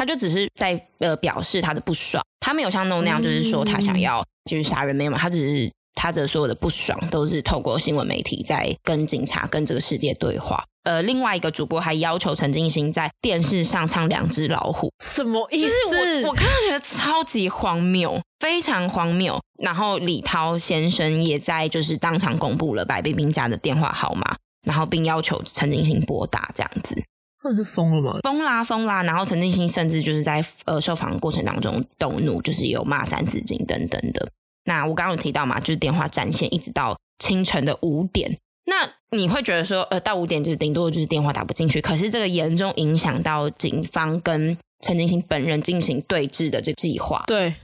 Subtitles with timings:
[0.00, 10.64] 他就只是在呃表示他的不爽，他没有像 No 那样，就是说他想要就是杀人，没有嘛，他只是他的所有的不爽都是透过新闻媒体在跟警察跟这个世界对话。
[10.84, 15.68] 呃，另外一个主播还要求陈金星在电视上唱《两只老虎》，什么意思？
[15.68, 19.38] 就是我我看到觉得超级荒谬，非常荒谬。
[19.62, 24.34] 然后李涛先生也在就是当场公布了白冰冰家的电话号码，
[24.66, 26.96] 然后并要求陈金星拨打这样子。
[27.42, 28.18] 他是疯了吗？
[28.22, 29.02] 疯啦疯啦！
[29.02, 34.30] 然后陈进兴甚至就是在呃受访的过程当中动怒，就是有骂三字经等等的。
[34.64, 38.36] 那我刚刚有提到嘛，就是电话占线一直到清晨的五点。
[38.66, 47.24] 那你会觉得说，呃，到五点就是顶多就是电话打不进去，可是这个严重影响到警方跟陈进兴本人进行对峙的这个计划。
[47.26, 47.54] 对。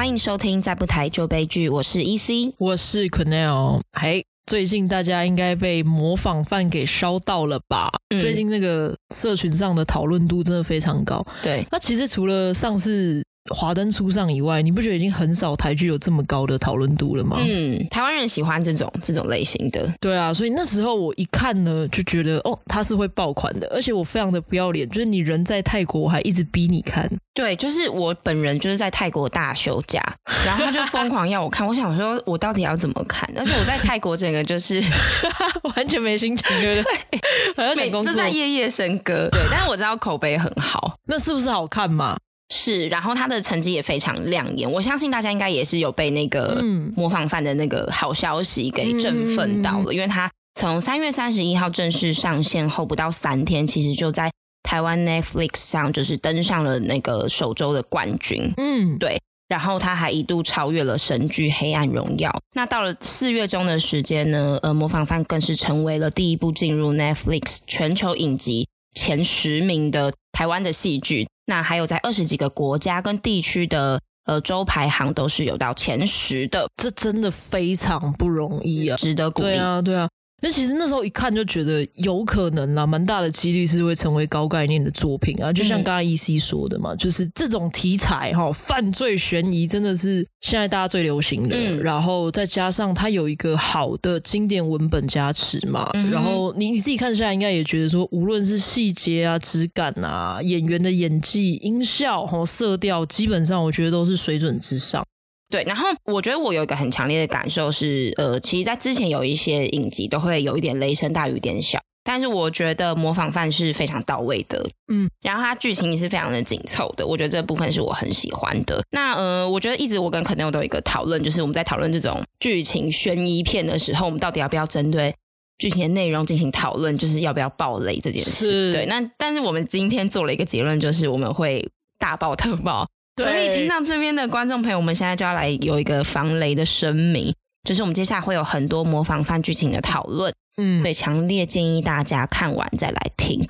[0.00, 4.24] 欢迎收听《再不台就悲剧》，我是 EC，我是 Quennel，嘿。
[4.46, 7.90] 最近大家应该被模仿犯给烧到了吧？
[8.08, 11.22] 嗯、最近那个社群上的讨论度真的非常高。
[11.42, 13.22] 对，那其实除了上次。
[13.54, 17.36] 华灯初上以外，你不觉得已经很少台剧有这么高的讨论度了吗？
[17.40, 19.92] 嗯，台湾人喜欢这种这种类型的。
[20.00, 27.10] 对啊，所以那时候我一看呢，就觉得哦，他是会爆款的，而且我非常的不要脸，就是你人在泰国，我还一直逼你看。
[27.34, 30.02] 对，就是我本人就是在泰国大休假，
[30.44, 33.28] 然后他就疯狂要我看，我想说我到底要怎么看？
[33.36, 34.82] 而且我在泰国整个就是
[35.74, 37.20] 完全没心情，对不对？
[37.56, 39.28] 好像想工作，就在夜夜笙歌。
[39.30, 42.16] 对，但是我知道口碑很好，那是不是好看嘛？
[42.52, 46.60] 是，然后他的成绩也非常亮眼，我相信大家应该也是有被那个
[46.96, 54.30] 模仿犯的那个好消息给振奋到了，嗯、因为他从三月三十一号正式上线后不到三天，其实就在
[54.64, 62.30] 台湾 Netflix 上就是登上了那个首周的冠军，嗯，对，然后他还一度超越了神剧《黑暗荣耀》。
[62.56, 71.28] 那到了四月中的时间呢，呃，模仿犯更是成为了第一部进入 Netflix 全球影集前十名的台湾的戏剧。
[71.50, 79.48] 那还有在二十几个国家跟地区的呃周排行都是有到前十的，这真的非常不容易啊，值得鼓励。
[79.48, 80.08] 对啊，对啊。
[80.42, 85.52] 那其实那时候一看就觉得有可能啦，蛮大的几率是会成为高概念的作品啊。
[85.52, 91.54] 就像刚刚 EC 说的嘛，嗯、就是这种题材哈，犯罪悬疑真的是现在大家最流行的。
[91.54, 105.04] 嗯、然后再加上它有一个好的经典文本加持嘛，嗯、然后你你自己看下来应该也觉得说，无论是细节啊、质感啊、演员的演技、音效和色调，基本上我觉得都是水准之上。
[105.50, 118.80] 对，然后我觉得我有一个很强烈的感受是，呃，其实，在之前有一些影集都会有一点雷声大雨点小，但是我觉得模仿犯是非常到位的，嗯，然后它剧情也是非常的紧凑的，我觉得这部分是我很喜欢的。
[118.92, 125.12] 那呃，我觉得一直我跟 Quennel 都有一个讨论，就是我们在讨论这种剧情悬疑片的时候，我们到底要不要针对
[125.58, 128.46] 剧情的内容进行讨论，就是要不要爆雷这件事？
[128.46, 131.68] 是对，那但是我们今天做了一个结论，就是我们会
[131.98, 132.86] 大爆特爆。
[133.22, 143.48] 所以听到这边的观众朋友，我们现在就要来有一个防雷的声明，就是我们接下来会有很多模仿犯剧情的讨论，嗯，所以强烈建议大家看完再来听。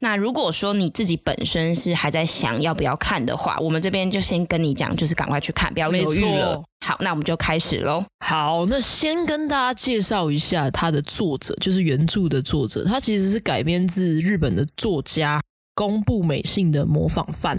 [0.00, 6.62] 那如果说你自己本身是还在想要不要看的话，我们这边就先跟你讲，就是赶快去看，不要犹豫了。
[6.84, 8.04] 好，那我们就开始喽。
[8.18, 15.40] 好，那先跟大家介绍一下它的作者，就是原著的作者，他其实是改编自日本的作家
[15.74, 17.56] 宫部美幸的《模仿犯》。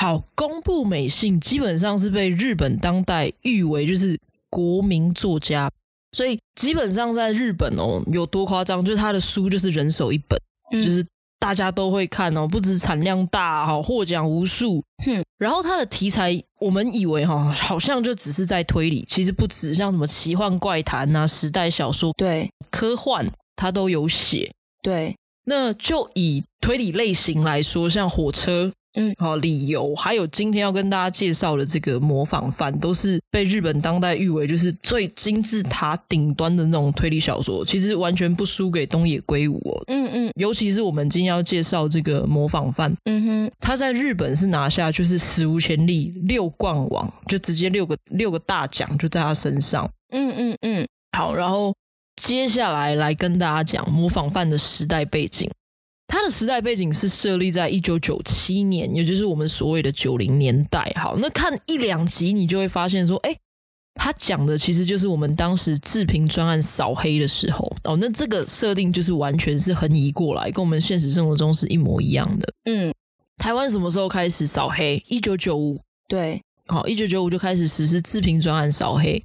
[0.00, 4.18] 好，宫部美幸基本上是被日本当代誉为就是
[4.48, 5.70] 国民作家，
[6.12, 10.40] 所以基本上在日本哦，有多夸张，就是他的书就是人手一本，
[10.72, 11.06] 嗯、就是
[11.38, 14.82] 大家都会看哦，不止产量大哈，获奖无数。
[15.04, 24.50] 哼、嗯，然后他的题材，我们以为哈，好像就只是在推理，其实不止，像什么奇幻怪谈啊、时代小说，对，科幻他都有写。
[24.82, 28.72] 对，那就以推理类型来说，像火车。
[28.94, 39.84] 嗯，好，理由还有今天要跟大家介绍的这个模仿犯，都是被日本当代誉为就是最金字塔顶端的那种推理小说，其实完全不输给东野圭吾哦。
[39.86, 49.88] 嗯嗯，尤其是我们今天要介绍这个模仿犯，嗯哼，他在日本是拿下就是史无前例六冠王，就直接六个六个大奖就在他身上。
[50.12, 51.72] 嗯嗯嗯，好，然后
[52.20, 55.48] 接下来来跟大家讲模仿犯的时代背景。
[56.10, 60.92] 它的时代背景是设立在一九九七年，也就是我们所谓的九零年代。
[60.96, 63.32] 好，那看一两集，你就会发现说，哎，
[63.94, 67.96] 他讲的其实就是我们当时治平专案扫黑的时候哦。
[68.00, 72.52] 那这个设定就是完全是横移过来，跟我们现实生活中是一模一样的。
[72.64, 72.92] 嗯，
[73.36, 75.00] 台湾什么时候开始扫黑？
[75.06, 79.22] 一九九五，对，好，一九九五就开始实施治平专案扫黑。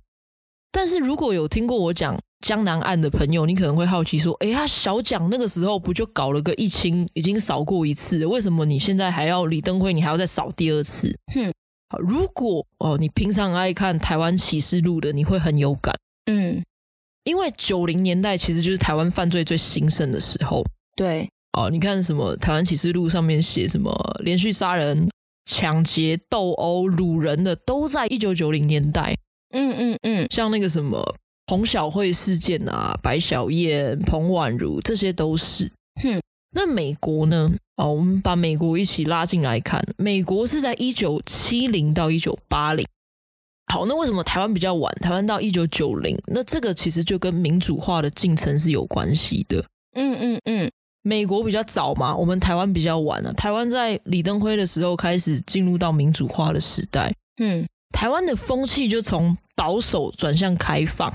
[0.72, 11.52] 但是如果有听过我讲江南岸的朋友，你可能会好奇说：“哎，呀小蒋那个时候不就搞了个一清，已经扫过一次，为什么你现在还要李登辉，你还要再扫第二次？”哼，
[11.90, 15.96] 好，如果哦，你平常爱看台湾启示录的，你会很有感。
[16.26, 16.64] 嗯，
[17.24, 20.64] 因为九零年代其实就是台湾犯罪最兴盛的时候。
[20.96, 23.92] 对，哦，你看什么台湾启示录上面写什么
[24.24, 25.10] 连续杀人、
[25.46, 29.16] 抢劫、斗殴、掳人的，都在一九九零年代。
[29.52, 35.72] 嗯嗯嗯，像那个什么彭小慧事件啊，白小燕、彭婉如，这些都是。
[36.02, 36.22] 哼，
[36.52, 37.52] 那美国呢？
[37.78, 42.86] 哦，我们把美国一起拉进来看，美国是在一九七零到一九八零。
[43.72, 44.94] 好，那为什么台湾比较晚？
[44.96, 49.64] 台湾到一九九零，那这个其实就跟民主化的进程是有关系的。
[49.96, 50.72] 嗯嗯嗯，
[51.04, 53.32] 美国比较早嘛，我们台湾比较晚啊。
[53.34, 57.14] 台湾在李登辉的时候开始进入到民主化的时代。
[57.38, 57.68] 嗯。
[57.92, 61.10] 台湾的风气就从保守转向开放，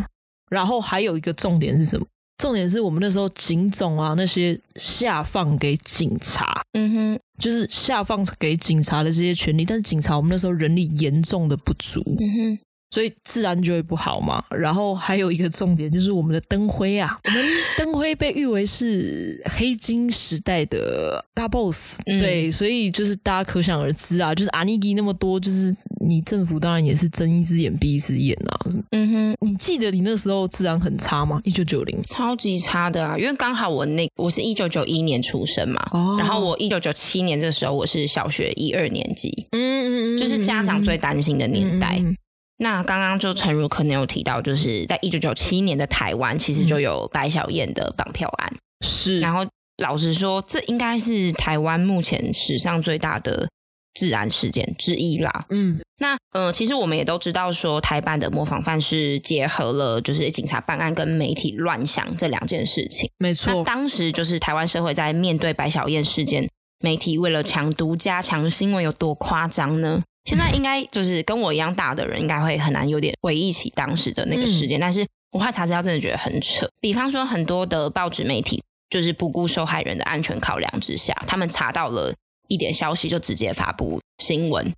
[0.51, 2.05] 然后还有一个重点是什么？
[2.39, 12.59] 重点是我们那时候警总啊，那些下放给警察，嗯哼，就是下放给警察的这些权利，但是警察我们那时候人力严重的不足，嗯哼。
[12.91, 14.43] 所以自然就会不好嘛。
[14.51, 17.45] 然后还有一个重点就是我们的灯辉啊，我们
[17.79, 28.59] 灯辉被誉为是黑金时代的大 boss，嗯、对，所以就是大家可想而知啊，就是阿尼基那么多，就是你政府当然也是睁一只眼闭一只眼啊。
[28.93, 31.41] 嗯哼，你记得你那时候自然很差吗？
[31.45, 32.01] 一九九零。
[32.03, 41.97] 超级差的啊，因为刚好我那我是一九九一年出生嘛，哦、然后我一九九七年这时候我是小学一二年级，嗯嗯嗯，就是家长最担心的年代。
[42.01, 42.17] 嗯嗯
[42.63, 48.55] 那刚刚就诚如可能有提到，就是在一九九七年的台湾，其实就有白小燕的绑票案。
[48.85, 49.47] 是，然后
[49.79, 53.49] 老实说，这应该是台湾目前史上最大的
[53.95, 55.47] 治安事件之一啦。
[55.49, 63.11] 嗯，那呃，其实我们也都知道，说台版的模仿犯是结合了就是警察办案跟媒体乱象这两件事情。
[63.17, 66.47] 没错，那当时就是台湾社会在面对白小燕事件，
[66.81, 70.03] 媒体为了抢独家抢新闻有多夸张呢？
[70.25, 74.79] 现在应该就是跟我一样大的人，应该会很难有点回忆起当时的那个事件。
[74.79, 76.69] 嗯、但是我后来查资料，真的觉得很扯。
[76.81, 82.15] 比方说，很多的报纸媒体就是不顾受害人的安全考量之下，他们查到了
[82.49, 84.73] 一点消息就直接发布新闻。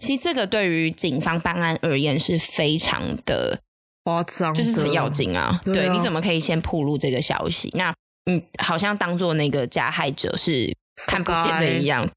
[0.00, 3.60] 其实这个对于警方办案而言是非常的
[4.04, 5.60] 夸张，就是很要紧啊。
[5.64, 7.70] 对，啊对，你怎么可以先曝露这个消息？
[7.74, 7.94] 那
[8.26, 10.74] 嗯，好像当做那个加害者是
[11.06, 12.08] 看不见的一样。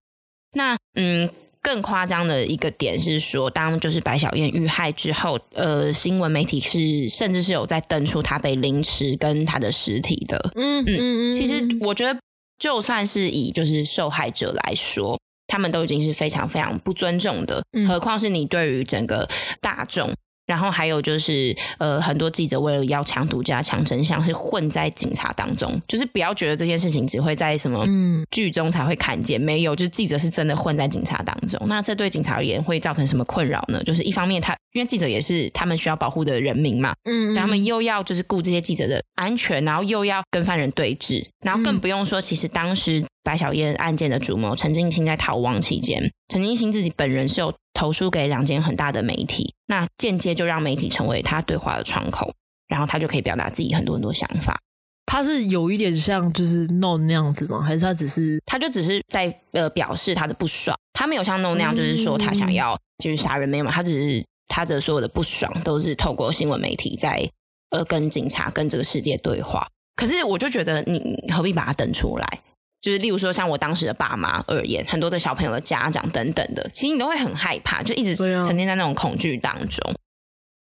[0.53, 1.29] 那嗯。
[1.61, 10.51] 更夸张的一个点是说，当就是白小燕遇害之后，呃，新闻媒体是甚至是有在登出她被凌迟跟她的尸体的。
[10.55, 12.19] 嗯嗯嗯，其实我觉得，
[12.57, 19.29] 就算是以就是受害者来说，他们都已经是非常非常不尊重的，何况是你对于整个
[19.59, 20.11] 大众。
[20.51, 25.81] 然后还有就是，呃，很多记者为了要抢独家、抢真相，是混在警察当中。
[25.87, 27.85] 就是不要觉得这件事情只会在什么
[28.29, 31.57] 剧中才会看见，没有，就是记者是真的混在警察当中。
[31.67, 33.81] 那这对警察而言会造成什么困扰呢？
[33.85, 43.03] 就是一方面他，他因为记者也是他们需要保护的人民嘛，嗯，他们又要就是顾这些记者的安全，然后又要跟犯人对峙，然后更不用说，其实当时。
[43.23, 52.33] 白小燕案件的主谋陈进兴在逃亡期间，陈进兴自己本人是有投书给两间很大的媒体，那间接就让媒体成为他对话的窗口，
[52.67, 54.59] 然后他就可以表达自己很多很多想法。
[55.05, 57.61] 他是有一点像就是 No 那样子吗？
[57.61, 60.75] 还是他只是他就只是在呃表示他的不爽？
[60.91, 63.71] 他没有像 No 那样，就是说他想要就是杀人没有嘛？
[63.71, 67.27] 他只是他的所有的不爽都是透过新闻媒体在
[67.69, 69.65] 呃跟警察跟这个世界对话。
[69.95, 72.39] 可是我就觉得你何必把它登出来？
[72.81, 79.91] 就是例如说，像我当时的爸妈而言，很多的小朋友的家长等等的，其实你都会很害怕，就一直沉浸在那种恐惧当中。
[79.91, 79.95] 啊、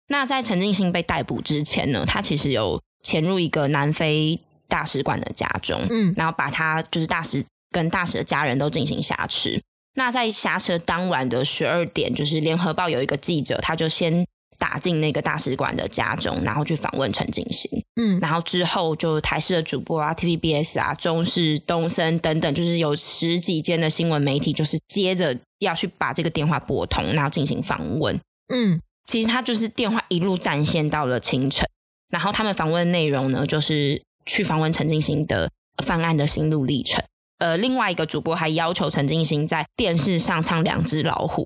[0.09, 9.59] 那在陈进兴被逮捕之前呢，他其实有潜入一个南非大使馆的家中，嗯，然后把他就是大使跟大使的家人都进行挟持。
[9.95, 14.27] 那在挟持当晚的十二点，就是联合报有一个记者，他就先。
[14.61, 17.83] 打进那个大使馆的家中，然后去访问陈进行。
[17.97, 28.21] 嗯，然后之后就台视的主播啊、TVBS 啊、中视、东森等等，就是有十几间的新闻媒体，就是接着要去把这个电话拨通，然后进行访问。
[28.53, 31.67] 嗯，其实他就是电话一路占线到了清晨，
[32.11, 35.51] 然后他们访问的内容呢，就是去访问陈进兴的
[35.83, 37.03] 犯案的心路历程。
[37.41, 41.43] 呃，另外一个主播还要求陈静心在电视上唱《两只老虎》。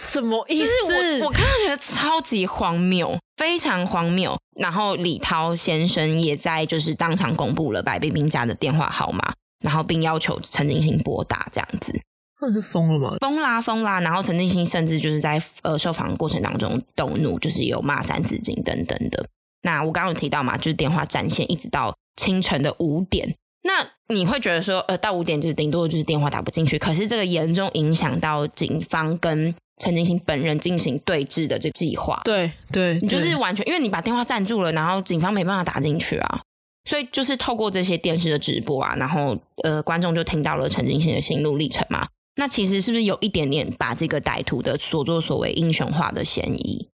[0.00, 0.64] 什么意思？
[0.64, 4.38] 就是我我看到觉得超级荒谬，非常荒谬。
[4.60, 9.32] 然后李涛先生也在就是当场公布了白冰冰家的电话号码，
[9.64, 11.98] 然后并要求陈静心拨打这样子。
[12.38, 13.16] 他们是疯了吗？
[13.20, 13.98] 疯啦疯啦！
[14.02, 19.26] 然后陈静心甚至就是在呃受访过程当中动怒，就是有骂三字经等等的。
[19.62, 23.34] 那我刚刚有提到嘛，就是电话占线一直到清晨的五点。
[23.66, 32.20] 那你会觉得说，呃，到五点就是顶多就是电话打不进去，可是这个严重影响到警方跟陈金兴本人进行对峙的这个计划。
[32.24, 36.40] 对对，你就是完全因为你把电话占住了，然后警方没办法打进去啊。
[36.88, 42.06] 所以就是透过这些电视的直播啊，然后呃，观众就听到了陈金兴的心路历程嘛。
[42.36, 46.88] 那其实是不是有一点点把这个歹徒的所作所为英雄化的嫌疑？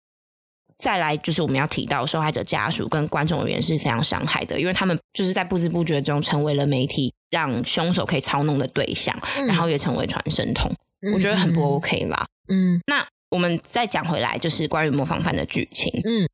[0.81, 10.71] 再来就是我们要提到受害者家属跟观众人员是非常伤害的，因为他们就是在不知不觉中成为了媒体让凶手可以操弄的对象，嗯、然后也成为传声筒。
[11.03, 12.25] 嗯、我觉得很不 OK 啦。
[12.50, 15.91] 嗯，那我们再讲回来，就是关于模仿犯的剧情。
[16.03, 16.27] 嗯，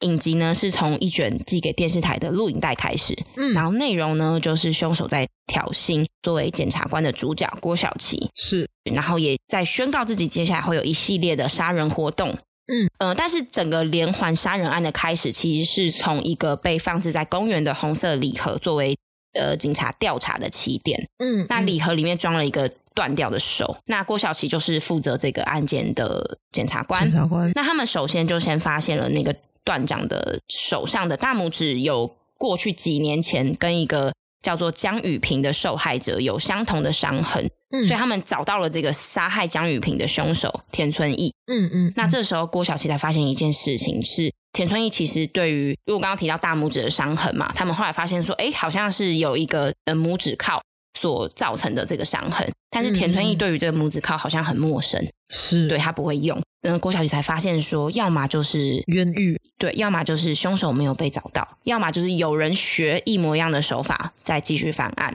[0.00, 12.36] 影集呢是从一卷寄给电视台的录影带开始，嗯，然后内容呢就是凶手在挑衅作为检察官的主角郭晓琪，是，然后也在宣告自己接下来会有一系列的杀人活动。
[12.66, 18.96] 嗯呃，但是整个连环杀人案的开始，其实是从一个被放置在公园的红色礼盒作为
[19.34, 21.06] 呃警察调查的起点。
[21.18, 23.76] 嗯，那礼盒里面装了一个断掉的手。
[23.86, 27.02] 那郭晓琪就是负责这个案件的检察官。
[27.02, 27.52] 检察官。
[27.54, 37.50] 那他们首先就先发现了那个断掌的手上的大拇指有过去几年前跟一个叫做江雨萍的受害者有相同的伤痕。
[37.82, 41.34] 所以他们找到了这个杀害江雨萍的凶手田村义。
[41.46, 41.92] 嗯嗯。
[41.96, 50.60] 那这时候郭晓琪才发现一件事情是，田村义其实对于，因为我刚刚提到大拇指的伤痕嘛，他们后来发现说，哎，好像是有一个呃拇指铐
[50.98, 52.48] 所造成的这个伤痕。
[52.70, 56.40] 但是田村义对于这个拇指铐好像很陌生，是对他不会用。
[56.62, 65.14] 嗯，郭小琪才发现说，要么就是冤狱，对，要么就是凶手没有被找到，要么就是有人学一模一样的手法再继续犯案。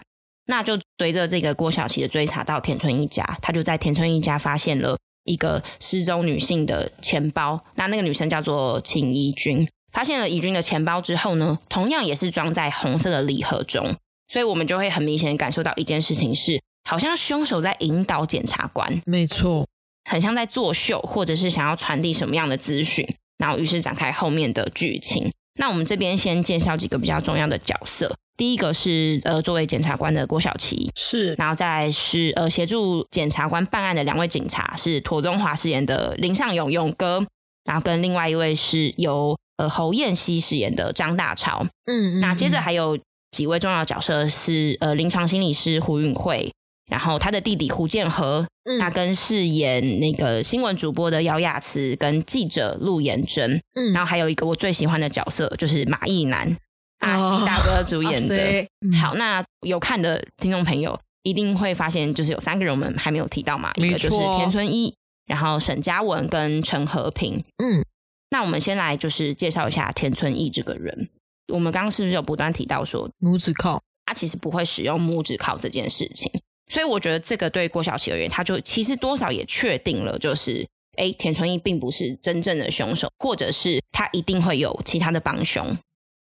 [0.50, 7.64] 那就随着这个郭晓琪的追查到田村一家，他就在田村一家发现了一个失踪女性的钱包。
[7.76, 9.68] 那那个女生叫做秦怡君。
[9.94, 13.96] 发现了怡君的钱包之后呢，同样也是装在红色的礼盒中。
[14.28, 19.68] 所以我们就会很明显感受到一件事情是，好像凶手在引导检察官，没错，
[20.10, 25.32] 很像在作秀，或者是想要传递什么样的资讯，然后于是展开后面的剧情。
[25.60, 28.16] 那我们这边先介绍几个比较重要的角色。
[28.40, 37.22] 第一个是呃，作为检察官的郭晓琪，是，然后再来是呃，协助检察官办案的两位警察是庹宗华饰演的林尚勇勇哥，
[37.66, 42.98] 然后跟另外一位是由呃侯彦希饰演的张大超，嗯，嗯，那接着还有
[43.32, 46.50] 几位重要角色是呃，临床心理师胡允慧，
[46.90, 56.56] 然后他的弟弟胡建和，嗯，他跟饰演那个新闻主播的姚雅慈跟记者陆延珍，嗯，然后还有一个我最喜欢的角色就是马义南。
[57.00, 58.68] 阿西大哥主演的，哦、
[59.02, 64.94] 好，那有看的听众朋友一定会发现，就是有三个人我们还没有提到嘛，一个就是田村一，
[65.26, 67.44] 然后沈嘉文跟陈和平。
[67.64, 67.84] 嗯，
[68.30, 71.10] 那我们先来就是介绍一下田村一这个人。
[71.54, 73.80] 我们刚刚是不是有不断提到说拇指铐？
[74.06, 76.32] 他其实不会使用拇指铐这件事情，
[76.72, 85.78] 所以我觉得这个对郭晓琪而言，他就其实多少也确定了，就是哎，田村一并不是真正的凶手，或者是他一定会有其他的帮凶。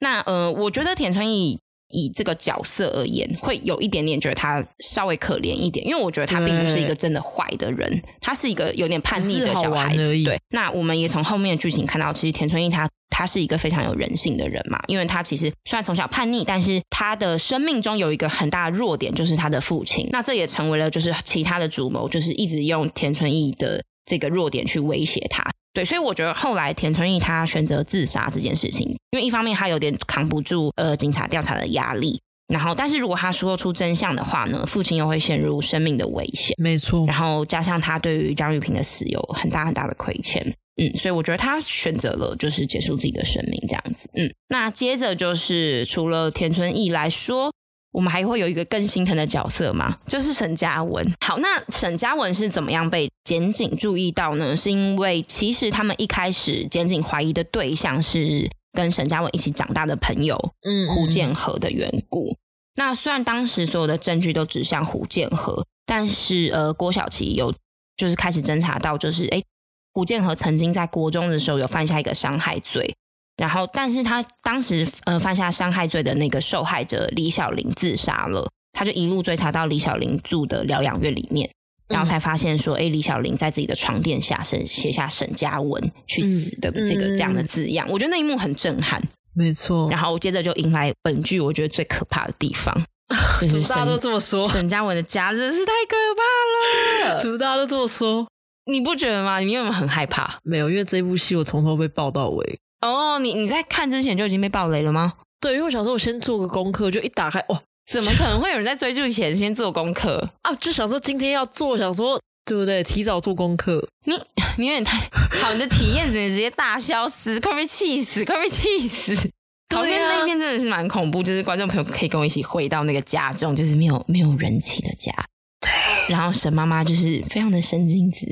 [0.00, 1.58] 那呃，我觉得田村义
[1.92, 10.02] 以这个角色而言，会有一点点觉得他稍微可怜一点，因为我觉得他并不是一个真的坏的人，他是一个有点叛逆的小孩子。
[10.24, 20.08] 对，那我们也从后面的剧情看到，其实田村义他他是一个非常有人性的人嘛，因为他其实虽然从小叛逆，但是他的生命中有一个很大的弱点，就是他的父亲。
[20.12, 25.48] 那这也成为了就是其他的主谋，就是一直用田村义的这个弱点去威胁他。
[25.72, 32.20] 对，所以我觉得后来田春义他选择自杀这件事情，因为一方面他有点扛不住呃警察调查的压力，
[32.52, 37.06] 然后但是如果他说出真相的话呢，父亲又会陷入生命的危险，没错。
[37.06, 40.44] 然后加上他对于张玉萍的死有很大很大的亏欠，
[40.82, 44.28] 嗯，所以我觉得他选择了就是结束自己的生命这样子，嗯。
[44.48, 47.52] 那接着就是除了田村义来说。
[47.92, 49.98] 我们还会有一个更心疼的角色吗？
[50.06, 51.04] 就是沈嘉文。
[51.24, 54.56] 好，那沈嘉文是怎么样被检警注意到呢？
[54.56, 62.36] 是因为其实他们一开始检警怀疑的对象是跟沈嘉文一起长大的朋友，嗯，胡建和的缘故。
[62.76, 67.52] 那虽然当时所有的证据都指向胡建和，但是呃，郭晓琪有
[67.96, 69.44] 就是开始侦查到，就是诶，
[69.92, 72.94] 胡建和曾经在国中的时候有犯下一个伤害罪。
[73.40, 81.50] 然后，但是他当时呃犯下伤害罪的那个受害者李小玲自杀了，他就一路追查到李小玲住的疗养院里面，
[81.88, 89.88] 然后才发现说，哎、嗯，李小玲在自己的床垫下写写下沈佳文去死的这个这样的字样，嗯、我觉得那一幕很震撼，没错。
[89.90, 92.74] 然后接着就迎来本剧我觉得最可怕的地方，
[93.40, 97.22] 怎么大家都这么说，沈嘉文的家真是太可怕了。
[97.22, 98.28] 怎么大家都这么说？
[98.66, 99.38] 你不觉得吗？
[99.38, 100.38] 你有没有很害怕？
[100.42, 102.58] 没有，因为这部戏我从头被爆到尾。
[102.80, 105.14] 哦，你你在看之前就已经被暴雷了吗？
[105.40, 110.54] 对，因为我想说，我先做个功课，就一打开，哇，怎么可能会有人在追剧前先做功课 啊？
[110.54, 112.82] 就想说今天要做，想说对不对？
[112.82, 113.86] 提早做功课。
[114.04, 114.14] 你
[114.58, 114.98] 你有点太
[115.40, 119.30] 好，你的体验直接直接大消失，快被气死，快被气死。
[119.68, 125.12] 旁边那边真的是蛮恐怖，就是观众朋友可以跟我一起回到那个家中，就是没有没有人气的家。
[125.60, 125.70] 对，
[126.08, 128.26] 然后沈妈妈就是非常的神经质。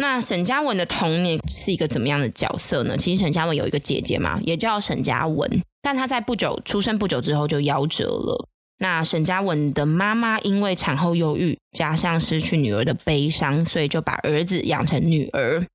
[0.00, 2.96] 那沈嘉文的童年是一个怎么样的角色呢？
[2.96, 8.46] 其实沈嘉文有一个姐姐嘛，也叫沈嘉文，但她在不久出生不久之后就夭折了。
[8.78, 15.66] 那沈嘉文的妈妈因为产后忧郁，加上失去女儿的悲伤，所以就把儿子养成女儿。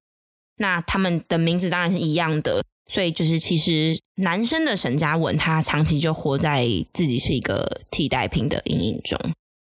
[0.57, 2.63] 那他们的名字当然是一样的。
[2.89, 9.17] 所以就是，其实男生的沈嘉文，他长期就活在自己是一个替代品的阴影中，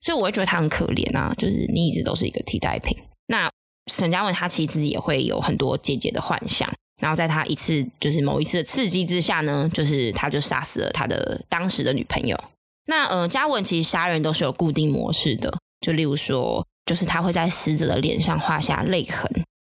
[0.00, 1.34] 所以我会觉得他很可怜啊。
[1.36, 2.96] 就是你一直都是一个替代品。
[3.26, 3.50] 那
[3.88, 12.38] 沈嘉文他其实自己也会有很多姐姐的幻想，然后在他一次就是某一次的刺激之下呢，就是他就杀死了他的当时的女朋友。
[12.86, 19.28] 那呃，嘉文其实杀人都是有固定模式的，就例如说，就是他会在死者的脸上画下泪痕。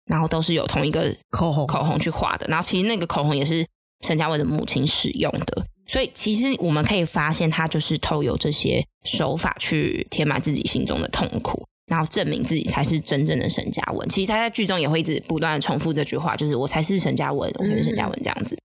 [0.08, 1.66] 然后都是有同一个口红。
[1.66, 3.66] 口红去画的，然后其实那个口红也是
[4.06, 14.08] 沈嘉文的母亲使用的，所以其实我们可以发现，他就是透过这些手法去填满自己心中的痛苦，然后证明自己才是真正的沈嘉文。
[14.10, 18.58] 其实他在剧中也会一直不断的重复这句话，就是我才是沈嘉文，我才是沈嘉文这样子。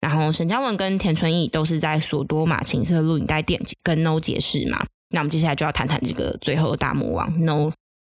[0.00, 7.70] 然后沈嘉文跟田春义都是在索多玛情色录影带店跟 No 解释嘛，那我们接下来就要谈谈这个最后的大魔王 No。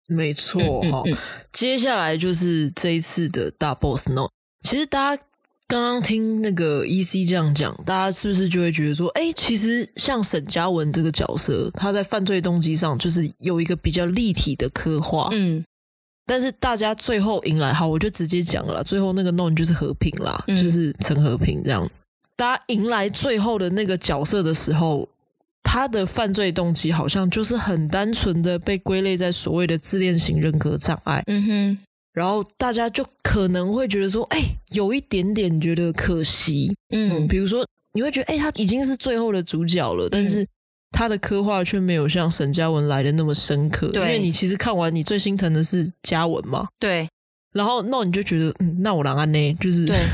[0.09, 1.17] 没错哈、嗯嗯嗯，
[1.51, 4.27] 接下来就是这一次的大 boss No。
[4.61, 5.23] 其实大家
[5.67, 15.29] 刚刚听那个 EC 这样讲，大家是不是就会觉得说，哎，其实像沈嘉文这个角色，他在犯罪动机上就是有一个比较立体的刻画。
[15.33, 15.63] 嗯，
[16.25, 21.89] 但是大家最后迎来，好，我就直接讲了，最后那个 No 就是和平啦，嗯、就是陈和平这样。
[22.37, 25.07] 大家迎来最后的那个角色的时候。
[25.69, 31.77] 他的犯罪动机好像就是很单纯的被归类在所谓的自恋型人格障碍，嗯哼，
[32.17, 40.43] 然后大家就可能会觉得说，哎，有一点点觉得可惜，嗯，嗯，比如说你会觉得，哎，他已经是最后的主角了，但是
[40.89, 47.07] 他的刻画却没有像沈嘉文来的那么深刻，对，因为你其实看完，你最心疼的是嘉文嘛，对，
[47.53, 50.07] 然后那你就觉得，嗯，那我让安呢，就是对，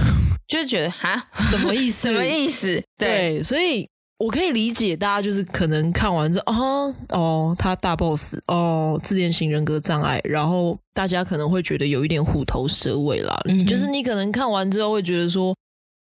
[0.49, 2.11] 就是觉得哈， 什么意思？
[2.11, 2.83] 什么意思？
[2.97, 3.87] 对，对所以。
[4.23, 13.38] 我可以理解大家就是可能看完之后，哦哦，他大 boss 哦，自恋型人格障碍，然后大家可能会觉得有一点虎头蛇尾啦。
[13.49, 15.53] 嗯，就是你可能看完之后会觉得说，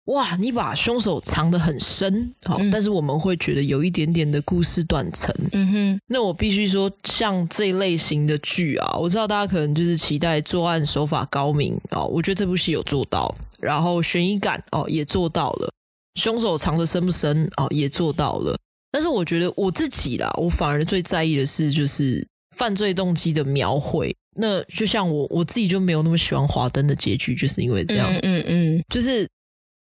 [0.06, 5.32] 哇，你把凶手藏得很深，好，嗯，但是我们会觉得有一点点的故事断层。
[5.52, 15.70] 嗯哼，那我必须说，像这一类型的剧啊，我知道大家可能就是期待作案手法高明啊，我觉得这部戏有做到，然后悬疑感哦也做到了。
[16.14, 18.56] 凶手藏的深不深哦，也做到了。
[18.92, 24.14] 但是我觉得我自己啦，我反而最在意的是就是犯罪动机的描绘。
[24.36, 28.10] 那就像我我自己就没有那么喜欢华灯的结局，就是因为这样。
[28.12, 29.28] 嗯嗯，嗯，就是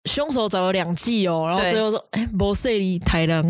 [0.09, 3.43] 凶手找了两季哦，然后最后说：“哎，不是你太郎，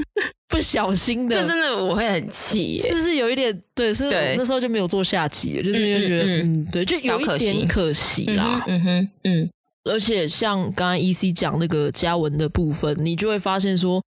[0.48, 3.62] 不小心的。”这真的我会很气，是不是有一点？
[3.74, 8.62] 对，是那时候就没有做下集，就是因为觉得嗯，嗯，对，就有一点可惜啦。
[8.66, 9.50] 嗯哼，嗯。
[9.84, 14.02] 而且像刚刚 EC 讲那个嘉文的部分，你就会发现说，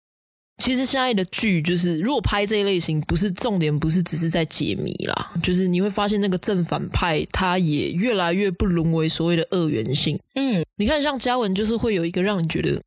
[0.62, 10.18] 其实现在的剧就是如果拍这一类型，不是重点，不是只是在解谜啦，就是你会发现那个正反派他也越来越不沦为所谓的二元性。
[10.36, 12.80] 嗯，你看像嘉文，就是会有一个让你觉得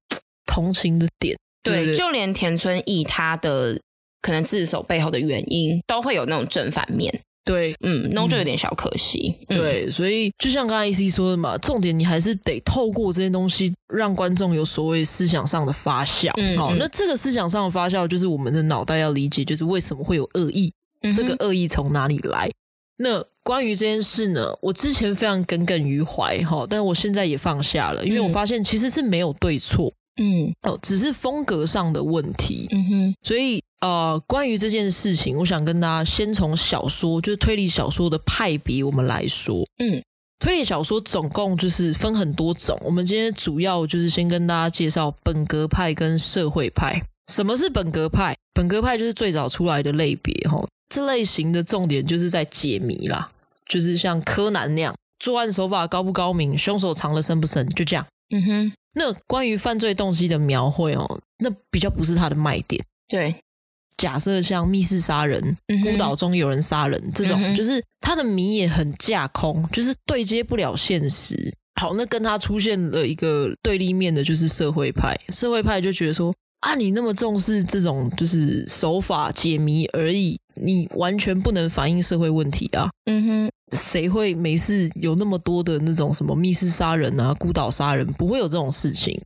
[0.46, 3.78] 同情的点，对，就连田村义他的
[4.22, 7.22] 可能自首背后的原因，都会有那种正反面。
[7.48, 9.34] 对，嗯，那就有点小可惜。
[9.48, 16.30] 嗯、对，所以就像刚才 EC 说的嘛，重点你还是得透过这些东西，让观众有所谓思想上的发酵。
[16.36, 22.52] 嗯，好，那这个思想上的发酵，就是我们的脑袋要理解，就是为什么会有恶意，嗯、这个恶意从哪里来？
[22.98, 29.94] 那关于这件事呢，我之前非常耿耿于怀，哈，但我现在也放下了，因为我发现其实是没有对错。
[30.18, 32.68] 嗯，哦，只是风格上的问题。
[32.72, 39.64] 嗯哼，所以呃，关于这件事情，我想跟大家先从小说，就是推理小说的派别，我们来说。
[39.78, 40.02] 嗯，
[40.40, 42.80] 推理小说总共就是分很多种。
[42.84, 47.02] 我们今天主要就是先跟大家介绍本格派跟社会派。
[47.32, 48.36] 什么是本格派？
[48.54, 50.66] 本格派就是最早出来的类别，哈。
[50.90, 53.30] 这类型的重点就是在解谜啦，
[53.68, 58.04] 就是像柯南那样，作案手法高不高明，凶手藏得深不深，就这样。
[58.34, 58.74] 嗯哼。
[58.98, 62.84] 那关于犯罪动机的描绘哦，那比较不是他的卖点。
[63.08, 63.36] 对，
[63.96, 71.54] 假设像密室杀人、嗯、孤岛中有人杀人这种，嗯、就是他的谜也很架空，就是对接不了现实。
[71.80, 75.16] 好，那跟他出现了一个对立面的，就是社会派。
[75.30, 82.90] 社会派就觉得说啊，你那么重视这种就是手法解谜而已，你完全不能反映社会问题啊。
[83.06, 89.20] 嗯哼，谁会没事有那么多的那种什么密室杀人啊、孤岛杀人，不会有这种事情。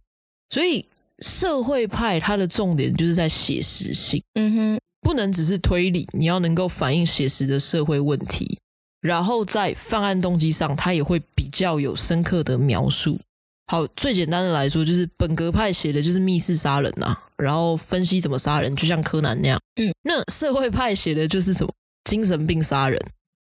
[0.49, 0.85] 所以
[1.19, 4.21] 社会派它的重点就是在写实性。
[4.33, 8.57] 嗯哼，不能只是推理，你要能够反映写实的社会问题。
[9.01, 13.19] 然后在犯案动机上，它也会比较有深刻的描述。
[13.67, 19.59] 好，最简单的来说，就是本格派写的就是密室杀人啊，然后分析怎么杀人，就像柯南那样。
[19.81, 21.73] 嗯，那社会派写的就是什么
[22.03, 22.99] 精神病杀人，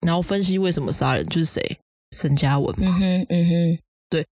[0.06, 1.78] 然后分析为什么杀人，就是谁？
[2.12, 2.88] 沈嘉文嘛。
[2.88, 4.26] 嗯哼，嗯哼，对。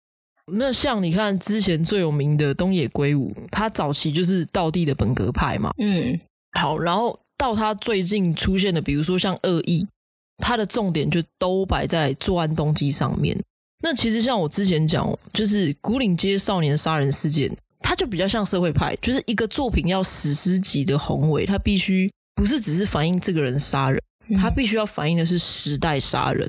[0.52, 5.70] 那像你看之前最有名的东野圭吾，他早期就是道地的本格派嘛。
[5.78, 6.18] 嗯，
[6.58, 9.86] 好，然后到他最近出现的，比如说像恶意。
[10.42, 13.38] 他的重点就都摆在作案动机上面。
[13.82, 24.02] 那其实像我之前讲，就是古岭街少年杀人事件，它就比较像社会派，就是一个作品要史诗级的宏伟，它必须不是只是反映这个人杀人，
[24.34, 26.48] 它必须要反映的是时代杀人。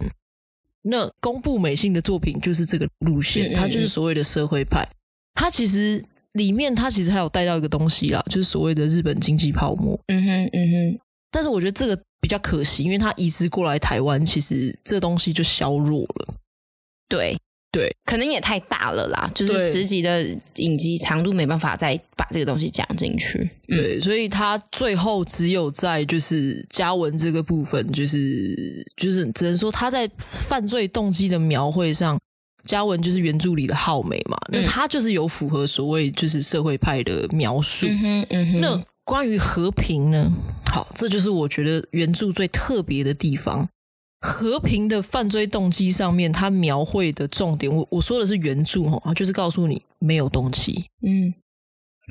[0.83, 4.87] 那公布美幸的作品就是这个路线，它就是所谓的社会派。
[5.33, 9.99] 它其实里面它其实还有带到一个东西啦，就是所谓的日本经济泡沫。
[10.07, 10.99] 嗯哼，嗯哼。
[11.29, 12.01] 但是我觉得这个。
[12.21, 16.35] 比较可惜，因为他移植过来台湾，其实这东西就削弱了。
[17.09, 17.35] 对
[17.71, 23.49] 对，可能也太大了啦，就是十集的影集长度没办法再把这个东西讲进去。
[23.67, 32.19] 对，所以他最后只有在就是嘉文这个部分，就是就是只能说他在犯罪动机的描绘上，
[32.65, 37.87] 嘉文就是原著里的浩美嘛，那他就是有符合所谓就是社会派的描述。
[37.87, 38.83] 嗯哼，嗯哼，那。
[39.03, 40.31] 关于和平呢？
[40.67, 43.67] 好，这就是我觉得原著最特别的地方。
[44.21, 50.85] 和平的犯罪动机上面，他描绘的重点，我我说的是原著哦，就是告诉你没有动机。
[51.05, 51.33] 嗯，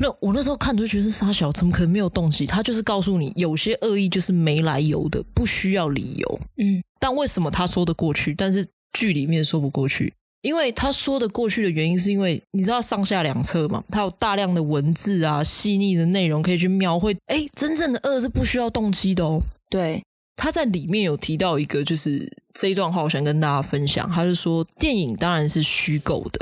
[0.01, 2.46] 那我那时候看就觉得是杀小，怎么可能没有动机？
[2.46, 6.40] 他就是告诉你，有些恶意就是没来由的，不需要理由。
[6.57, 10.12] 嗯，但为什么他说得过去，但是剧里面说不过去？
[10.42, 17.14] 因为他说得过去的原因，是因为你知道上下两册嘛，他有大量的文字啊，细腻的内容可以去描绘。
[17.27, 19.42] 哎，真正的恶是不需要动机的哦。
[19.68, 20.03] 对，
[20.40, 24.11] 他在里面有提到一个，就是这一段话，我想跟大家分享。
[24.11, 26.40] 他是说，电影当然是虚构的，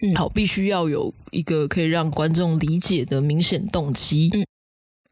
[0.00, 4.30] 嗯，好，必须要有一个可以让观众理解的明显动机。
[4.32, 4.46] 嗯，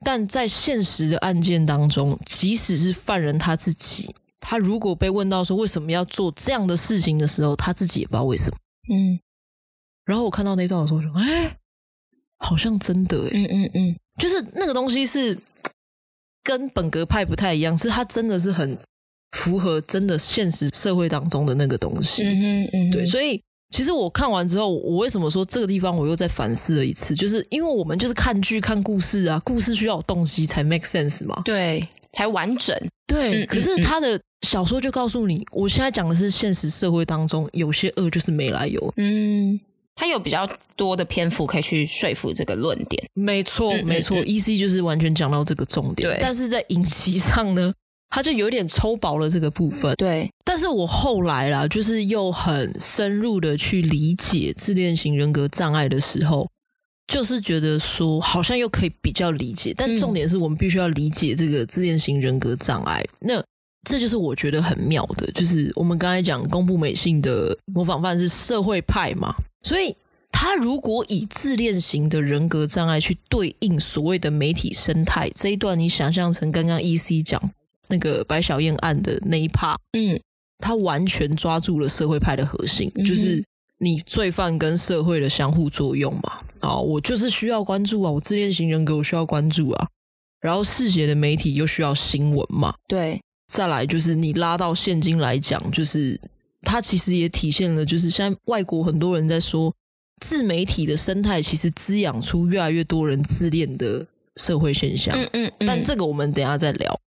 [0.05, 4.15] 但在现实的案件当中，即使是犯人他自己。
[4.39, 8.57] 他如果被问到说为什么要做这样的事情的时候，他自己也不知道为什么。
[8.95, 9.19] 嗯，
[10.05, 11.57] 然后我看到那段的时候说，哎，
[12.39, 15.37] 好像真的哎，嗯嗯嗯，就是那个东西是
[16.43, 18.77] 跟本格派不太一样，是他真的是很
[19.37, 22.23] 符合真的现实社会当中的那个东西。
[22.25, 32.77] 嗯嗯嗯，对，所以其实我看完之后，我为什么说这个地方我又再反思了一次，就是因为我们就是看剧看故事啊，故事需要有动机才 make sense 嘛，对，才完整。
[33.07, 34.21] 对，可是他的。
[34.47, 38.91] 小说就告诉你，我现在讲的是现实社会当中有些恶就是没来由。
[38.97, 39.61] 嗯，
[40.01, 43.07] 他有比较多的篇幅可以去说服这个论点。
[43.13, 46.09] 没错，没错，EC 就是完全讲到这个重点。
[46.09, 47.71] 对，但是在影集上呢，
[48.09, 49.95] 他就有点抽薄了这个部分。
[49.97, 56.49] 对，但是我后来啦，就是又很深入的去理解自恋型人格障碍的时候，
[57.07, 59.75] 就是觉得说好像又可以比较理解。
[59.77, 63.05] 但重点是我们必须要理解这个自恋型人格障碍。
[63.19, 63.45] 那
[63.87, 69.95] 这就是我觉得很妙的，就是我们刚才讲宫部美幸的模仿犯是社会派嘛，所以
[70.33, 77.41] 他如果以自恋型的人格障碍去对应所谓的媒体生态这一段，你想象成刚刚 EC 讲
[77.89, 80.21] 那个白小燕案的那一 part，嗯，
[80.59, 83.45] 他完全抓住了社会派的核心，就是
[83.79, 86.39] 你罪犯跟社会的相互作用嘛。
[86.61, 89.89] 啊，我就是需要关注啊，我自恋型人格我需要关注啊，
[90.41, 93.21] 然后嗜血的媒体又需要新闻嘛，对。
[93.53, 96.21] 再来就是你拉到现今来讲，就是
[96.63, 99.75] 它其实也体现了，就是现在外国很多人在说
[100.21, 105.17] 自媒体的生态，其实滋养出越来越多人自恋的社会现象。
[105.17, 105.67] 嗯嗯，嗯。
[105.67, 107.01] 但这个我们等一下再聊。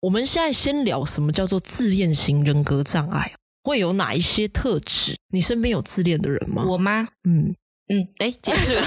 [0.00, 5.16] 我们现在先聊什么叫做自恋型人格障碍，会有哪一些特质？
[5.32, 6.64] 你身边有自恋的人吗？
[6.66, 7.08] 我吗？
[7.24, 7.54] 嗯
[7.88, 8.08] 嗯。
[8.18, 8.80] 哎，结束了。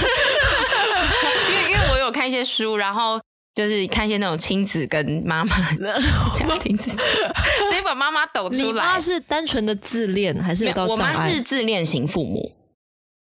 [1.49, 3.21] 因为因为我有看一些书，然后。
[3.53, 6.01] 就是看一些那种亲子跟妈妈的
[6.33, 8.63] 家庭之间，直接把妈妈抖出来。
[8.63, 11.13] 你妈是单纯的自恋，还是有到障碍？
[11.13, 12.51] 我妈是自恋型父母。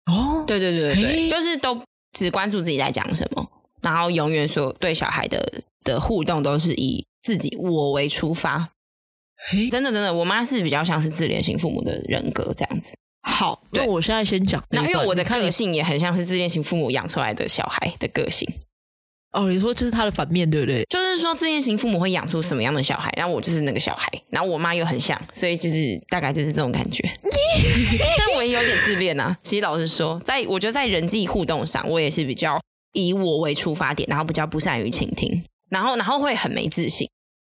[0.06, 1.82] 哦，对对对对对，就是都
[2.18, 3.46] 只关注自己在讲什么，
[3.82, 8.70] 然后永远说对小孩的的互动都是以自己我为出发。
[9.50, 12.96] 嘿真的真的，我妈是比较像是自恋型父母的人格这样子。
[13.24, 14.64] 好，那对我现在先讲。
[14.70, 18.48] 那因为我的个你性也很像是自恋型父母养出来的小孩的个性。
[19.32, 20.84] 哦，你说就是他的反面，对不对？
[20.90, 27.10] 就是说自恋型父母会养出什么样的小孩，然后我就是那个小孩，然后我妈又很像，所以就是大概就是这种感觉。
[28.18, 29.38] 但我也有点自恋啊。
[29.42, 32.60] 其实老实说，在我觉得在人际互动上，我也是比较
[32.94, 37.08] 以我为出发点，然后比较不善于倾听，然后然后会很没自信。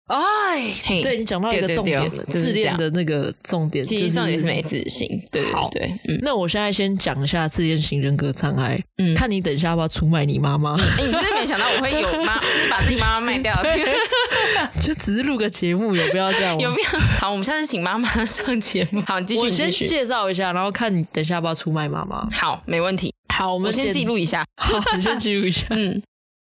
[0.08, 5.08] 哎，嘿对你讲到一个重点了，自恋的那个重点，其实重点是没自信。
[5.30, 10.74] 对对好对，嗯，那我现在先讲一下自恋型人格障碍，嗯看你等一下要不要出卖你妈妈？
[10.98, 16.62] 哎，你真的没想到我会有妈， 就是把自己妈妈卖掉，这 个就只是录个节目，有必要这样吗？
[16.62, 17.00] 有必要？
[17.20, 19.00] 好，我们下次请妈妈上节目。
[19.06, 19.70] 好，你继续，我先。
[19.70, 22.28] 介绍一下，然后看你等一下要不要出卖妈妈。
[22.32, 23.14] 好，没问题。
[23.32, 24.44] 好，我我们先记录一下。
[24.60, 25.66] 好，你先记录一下。
[25.70, 26.02] 嗯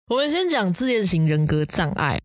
[0.10, 2.20] 我们先讲自恋型人格障碍。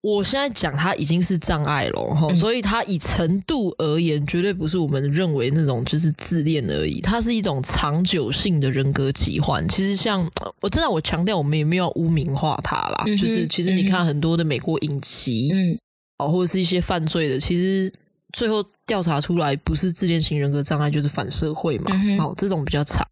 [0.00, 9.68] 我现在讲它已经是障碍了哈，嗯所以它以程度而言，绝对不是我们认为那种就是自恋而已，它是一种长久性的人格疾患。
[9.68, 10.24] 其实像
[10.60, 15.78] 我知道我强调，我们也没有污名化它啦，嗯就是其实你看很多的美国影集，嗯
[16.18, 17.92] 哦，或者是一些犯罪的，其实
[18.32, 23.04] 最后调查出来不是自恋型人格障碍，就是反社会嘛，哦，这种比较长。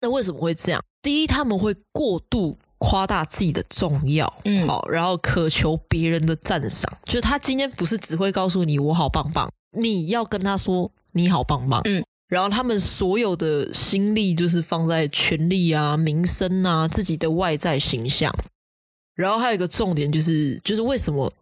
[0.00, 0.82] 那为什么会这样？
[1.02, 2.56] 第一，他们会过度。
[2.78, 6.90] 夸大自己的重要，嗯好，然后渴求别人的赞赏。
[7.04, 11.80] 就是他今天不是只会告诉你我好棒棒，你要跟他说你好棒棒。
[11.84, 18.32] 嗯，然后他们所有的心力就是放在权力啊、名声啊、自己的外在形象。
[19.14, 21.32] 然后还有一个重点就是，就是为什么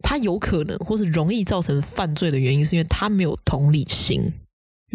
[0.00, 4.32] 他有可能或是容易造成犯罪的原因，是因为他没有同理心。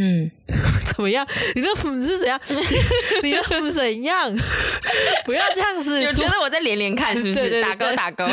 [0.01, 0.31] 嗯，
[0.95, 1.27] 怎么样？
[1.55, 2.39] 你的 粉是怎样？
[3.21, 4.33] 你的粉怎样？
[5.25, 6.01] 不要这样子！
[6.01, 7.59] 有觉得我在连连看是不是？
[7.62, 8.25] 打勾打勾。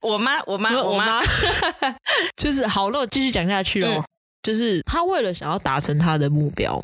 [0.00, 1.22] 我妈，我妈，我妈，
[2.36, 2.88] 就是好。
[2.90, 3.92] 了我继续讲下去哦。
[3.98, 4.04] 嗯、
[4.42, 6.82] 就是他为了想要达成他的目标，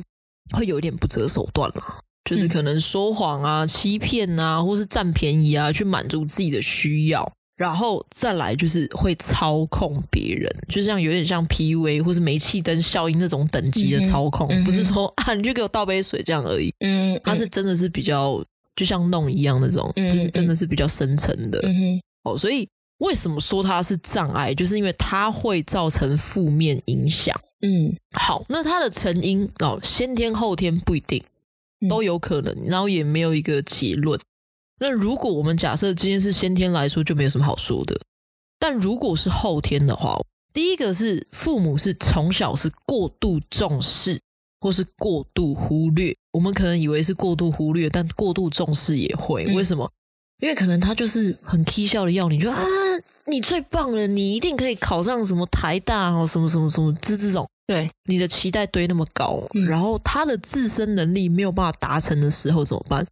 [0.54, 2.00] 会有一点不择手段了。
[2.28, 7.32] 就是可能说谎啊、欺骗啊，或是占便宜啊，去满足自己的需要。
[7.56, 16.72] 然后再来就是会操控别人，就像有点像 PUA 或是煤气灯效应那种等级的操控，嗯、不是说 啊你就给我倒杯水这样而已。
[16.80, 21.58] 嗯，他是真的是比较就像弄一样那种，嗯、就是真的是比较深层的。
[21.62, 27.34] 嗯哼，哦，所以为什么说它是障碍，就是因为它会造成负面影响。
[27.62, 31.22] 嗯，好，那它的成因哦，先天后天不一定，
[31.88, 34.20] 都有可能，然后也没有一个结论。
[34.78, 37.98] 那如果我们假设今天是先天来说，就没有什么好说的。
[38.58, 40.18] 但如果是后天的话，
[40.52, 44.20] 第一个是父母是从小是过度重视，
[44.60, 46.14] 或是过度忽略。
[46.32, 49.46] 我们可能以为是过度忽略，但过度重视也会。
[49.54, 49.90] 为什么？
[50.42, 52.62] 因为可能他就是很 k 笑的要你，就啊，
[53.26, 57.48] 你最棒了，你一定可以考上什么台大哦，什么什么什么，这这种。
[57.66, 63.06] 对，你的期待堆那么高，然后他的自身能力没有办法达成的时候怎么办？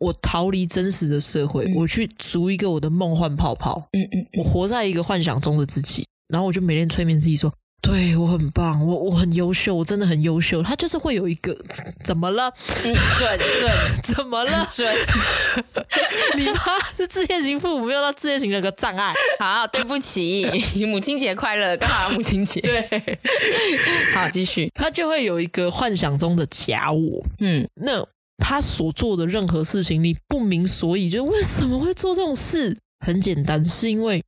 [0.00, 3.88] 我逃离真实的社会，嗯、我去逐一个我的梦幻泡泡。
[3.92, 11.54] 嗯嗯，嗯我活在一个幻想中的自己，然后我就每天催眠自己说：“对我很棒，我我很优秀，我真的很优秀。”他就是会有一个
[12.02, 12.50] 怎么了？
[12.82, 13.70] 嗯，准准，
[14.02, 14.66] 怎么了？
[14.70, 14.90] 准。
[16.36, 16.60] 你妈
[16.96, 19.12] 是自恋型父母，没有到自恋型人格障碍。
[19.38, 20.46] 好，对不起，
[20.86, 22.58] 母亲节快乐，刚好母亲节。
[22.62, 23.18] 对，
[24.14, 24.72] 好，继续。
[24.74, 27.22] 他就会有一个幻想中的假我。
[27.40, 28.06] 嗯，那。
[28.40, 32.76] 他所做的任何事情，你不明所以，就为什么会做这种事？
[33.04, 34.22] 很简单，是因为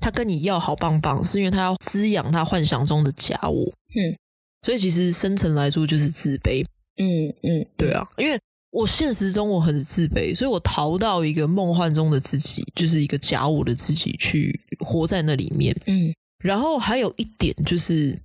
[0.00, 3.64] 他跟你要好棒棒，是因为他要滋养他幻想中的假我。
[3.94, 4.16] 嗯，
[4.62, 6.64] 所以其实深层来说就是自卑。
[6.96, 8.38] 嗯嗯，对啊，因为
[8.70, 15.74] 我现实中我很自卑，所以我逃到一个梦幻中的自己，就是一个假我的自己去活在那里面。
[15.86, 18.18] 嗯，然后还有一点就是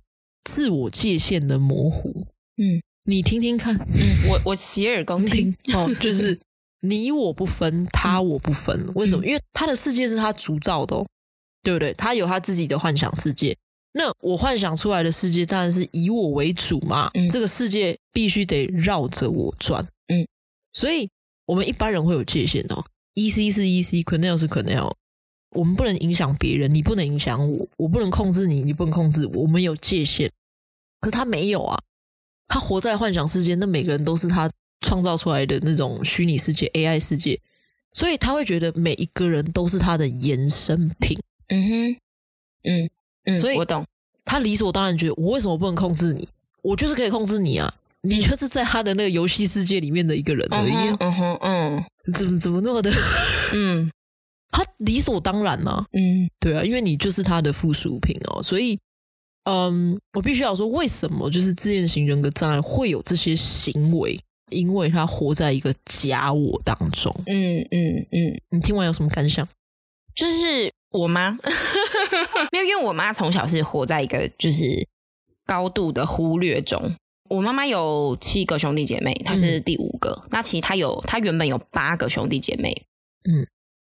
[0.44, 2.26] 自我界限的模糊。
[2.56, 2.82] 嗯。
[3.04, 5.54] 你听听看，嗯，我我洗耳恭听。
[5.74, 6.38] 哦，就是
[6.80, 9.24] 你我不分，他我不分，为什么？
[9.26, 11.06] 因为他的世界是他主造的哦，
[11.62, 11.92] 对不对？
[11.94, 13.56] 他有他自己的幻想世界，
[13.92, 20.26] 那我幻想出来的世界当然是以我为主嘛，嗯，这个世界必须得绕着我转，嗯，
[20.72, 21.08] 所以
[21.46, 22.84] 我们一般人会有界限哦
[23.14, 24.92] ，EC 是 EC，Quenelle 是 Quenelle，
[25.56, 30.30] 我们不能影响别人，你不能影响我，我不能控制你，你不能控制我，我们有界限，
[31.00, 31.78] 可是他没有啊。
[32.50, 37.40] 他活在幻想世界，那每个人都是他创造出来的那种虚拟世界 AI 世界，
[37.92, 41.16] 所以他会觉得每一个人都是他的衍生品。
[41.48, 41.96] 嗯哼，
[42.64, 42.90] 嗯
[43.24, 43.86] 嗯，所以我懂。
[44.24, 46.28] 他理所当然觉得，我为什么不能控制你？
[46.62, 47.72] 我就是可以控制你啊！
[48.02, 50.72] 你就是在他的那个游戏世界里面的一个人而已。
[50.98, 51.84] 嗯哼，嗯，
[52.14, 52.90] 怎么怎么那么的？
[53.54, 53.90] 嗯，
[54.50, 55.86] 他理所当然啊。
[55.92, 58.78] 嗯，对啊，因为你就是他的附属品哦，所以，
[59.44, 64.18] 嗯，我必须要说，为什么就是自恋型人格障碍会有这些行为？
[64.50, 67.14] 因为他活在一个假我当中。
[67.26, 69.48] 嗯嗯嗯，你听完有什么感想？
[70.14, 71.30] 就是我妈，
[72.50, 74.86] 没有，因为我妈从小是活在一个就是
[75.46, 76.92] 高度的忽略中。
[77.28, 80.10] 我妈妈有七个兄弟姐妹，她是第五个。
[80.24, 82.84] 嗯、那其实她有，她原本有八个兄弟姐妹。
[83.22, 83.46] 嗯，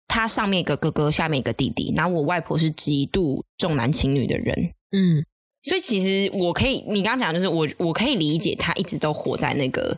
[0.07, 1.93] 她上面一个哥哥，下面一个弟弟。
[1.95, 4.73] 然后我外婆是极度重男轻女的人。
[4.91, 5.23] 嗯，
[5.63, 9.95] 所以其实我可以，你刚刚讲就是我，我可以理解他一直都活在那个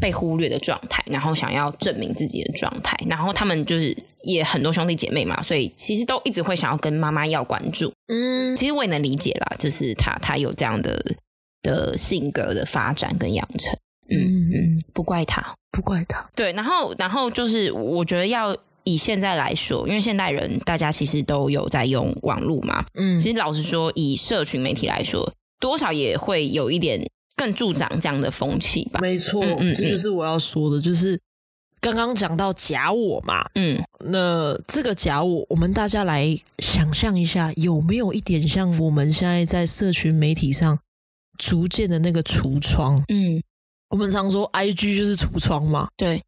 [0.00, 2.96] 被忽略的状态，然后想要证明自己的状态。
[3.06, 7.92] 然后他们就是也很多兄弟姐妹嘛，所以其实都一直会想要跟妈妈要关注。
[8.08, 11.02] 嗯，其实我也能理解啦，就是他他有这样的。
[11.64, 13.72] 的性格的发展跟养成，
[14.10, 16.28] 嗯嗯，不怪他，不怪他。
[16.34, 18.52] 对，然后然后就是，我觉得要
[18.84, 27.04] 以现在来说，因为现代人大家其实都有在用网络嘛，嗯，其实老实说，以社群媒体来说，多少也会有一点
[27.36, 29.00] 更助长这样的风气吧。
[29.00, 31.18] 没错，嗯，嗯，这就是我要说的，就是
[31.80, 40.78] 刚刚讲到假我嘛，嗯，那这个假我，我们大家来想象一下，有没有一点像我们现在在社群媒体上。
[41.38, 43.42] 逐渐的那个橱窗，嗯，
[43.88, 46.22] 我们常说 I G 就是橱窗嘛，对，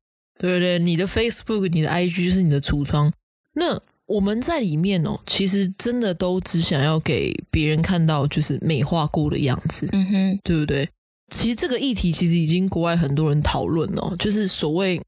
[0.48, 3.12] 对对，你的 Facebook、你的 I G 就是你的橱窗。
[3.54, 10.88] 那我们在里面哦，其实真的都只想要给别人看到就是美化过的样子，嗯哼，对不对？
[11.32, 15.00] 其实这个议题其实已经国外很多人讨论了，就是所谓。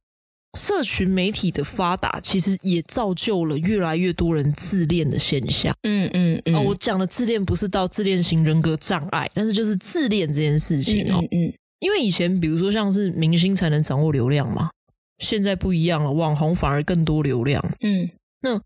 [0.56, 5.76] 社群媒体的发达，其实也造就了越来越多人自恋的现象。
[5.82, 6.54] 嗯嗯嗯。
[6.54, 11.18] 哦，我讲的自恋不是到自恋型人格障碍，但是就是自恋这件事情哦。
[11.20, 11.52] 嗯，嗯，嗯。
[11.80, 14.70] 因为以前比如说像是明星才能掌握流量嘛，
[15.18, 17.62] 现在不一样了，网红反而更多流量。
[17.80, 18.10] 嗯。
[18.42, 18.60] 那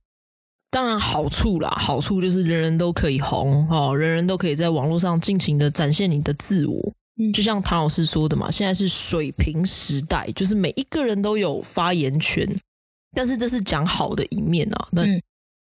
[0.70, 6.92] 当然好处啦，好处就是人人都可以红哦，人人都可以在网络上尽情的展现你的自我。
[7.34, 12.48] 就像唐老师说的嘛，现在是水平时代，就是每一个人都有发言权。
[13.12, 14.88] 但是这是讲好的一面啊。
[14.92, 15.02] 那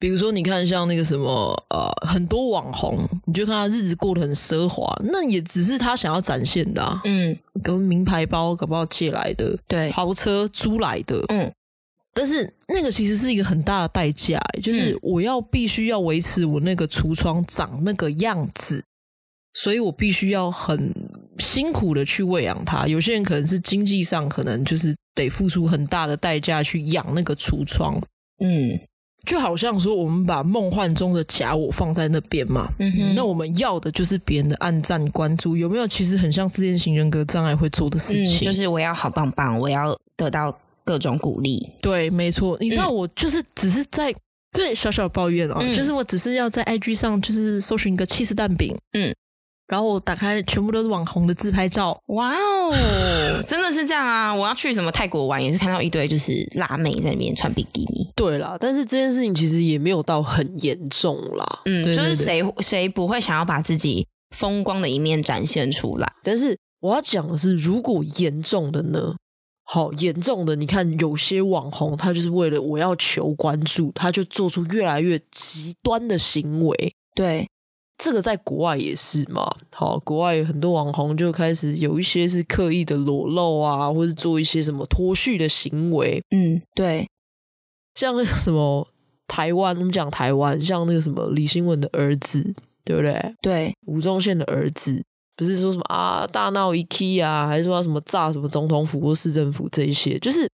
[0.01, 6.99] 比如说，你看像那个什么呃，很多网红，你就看他日子过得很奢华，那也只是他想要展现的啊。
[7.05, 11.23] 嗯，跟名牌包搞不好借来的，对，豪车租来的。
[11.27, 11.53] 嗯，
[12.15, 18.83] 但是那个其实是一个很大的代价，就是我要必须要维持我那个橱窗长那个样子。
[19.53, 20.91] 所以我必须要很
[21.37, 22.87] 辛苦的去喂养它。
[22.87, 28.01] 有些人可能是经济上，可能就是得付出很大的代价去养那个橱窗。
[28.43, 28.79] 嗯，
[29.25, 32.71] 就好像说我们把梦幻中的假我放在那边嘛。
[32.79, 35.87] 嗯哼，那我们要的就是别人的暗赞关注，有没有？
[35.87, 41.69] 其实很像自恋型人格障碍会做的事情，嗯，就是我要好棒棒，我要得到各种鼓励。
[41.81, 42.57] 对，没错。
[42.59, 44.13] 你知道，我就是只是在
[44.51, 48.75] 对小小抱怨哦，嗯，就是我只是要在 IG 上就是搜寻一个气势蛋饼。
[48.93, 49.13] 嗯。
[49.71, 51.97] 然后我打开，全部都是网红的自拍照。
[52.07, 52.73] 哇哦，
[53.47, 54.35] 真的是这样啊！
[54.35, 58.05] 我要去什么泰国玩，也是看到一堆就是辣妹在里面穿比基尼。
[58.13, 61.61] 对啦，但是这件事情其实也没有到很严重啦。
[61.63, 64.05] 嗯，就是谁谁不会想要把自己
[64.35, 66.13] 风光的一面展现出来？
[66.21, 69.15] 但是我要讲的是，如果严重的呢？
[69.63, 76.93] 好严重的，你看有些网红，他就是为了我要求关注，他就做出越来越极端的行为。
[77.15, 77.47] 对。
[78.03, 86.19] 这个在国外也是嘛，好，国外有很多网红就开始有一些是刻意的裸露啊，或者做一些什么脱序的行为。
[86.31, 87.07] 嗯，对，
[87.93, 88.87] 像那个什么
[89.27, 92.41] 台湾，我们讲台湾，像那个什么李新文的儿子，
[92.83, 93.35] 对不对？
[93.39, 95.03] 对，吴宗宪的儿子，
[95.35, 100.49] 不是说什么啊大闹一 k 啊，还是说什么炸什么总统府或市政府这一些，就是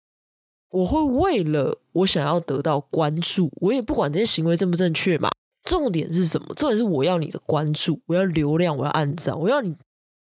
[0.69, 5.29] 我会为了我想要得到关注，我也不管这些行为正不正确嘛。
[5.63, 6.53] 重点是什么？
[6.55, 9.75] 重点是我要你的关注，我要流量，我要按赞，我要你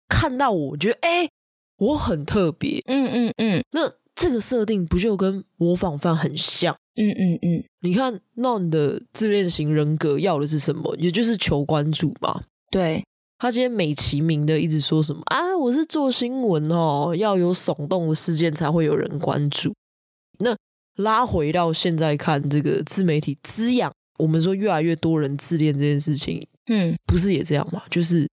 [0.08, 1.32] 看到我，我觉得哎、欸，
[1.78, 2.82] 我很特别。
[2.88, 3.63] 嗯嗯嗯。
[3.71, 6.75] 那这个设定不就跟模仿犯很像？
[6.95, 7.63] 嗯嗯嗯。
[7.82, 10.95] 你看，那你的自恋型人格要的是什么？
[10.97, 12.43] 也就是求关注嘛。
[12.69, 13.04] 对。
[13.41, 15.58] 他今天美其名的一直说什么啊？
[15.58, 19.73] 我是做新闻哦，要有耸动的事件才会有人关注。
[20.40, 20.54] 那
[20.98, 23.94] 拉回到现在看这个自媒体滋养。
[24.20, 27.82] 我们说越来越多人自恋这件事情，嗯，不是也这样吗？
[27.90, 28.28] 就是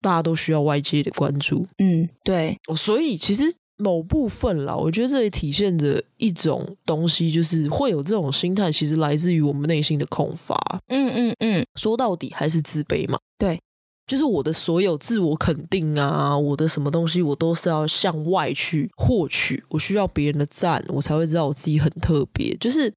[0.00, 2.56] 大家都需要外界的关注，嗯，对。
[2.76, 3.44] 所以其实
[3.78, 10.54] 某部分啦，我觉得这也体现着一种东西，就是会有这种心态，其实来自于我们内心的空乏。
[10.88, 13.18] 嗯嗯嗯，说到底还是自卑嘛。
[13.38, 13.58] 对，
[14.06, 22.54] 就是我的所有自我肯定啊，我的什么东西，我都是要向外去获取，我需要别人的赞，我才会知道我自己很特别。
[22.58, 22.92] 就是。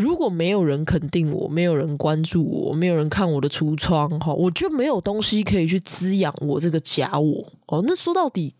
[0.00, 7.52] 如果没有人肯定我，没有人关注我，没有人看我的橱窗，哈，我就没有东西可以去滋养我这个假我。
[7.66, 8.54] 哦，那说到底，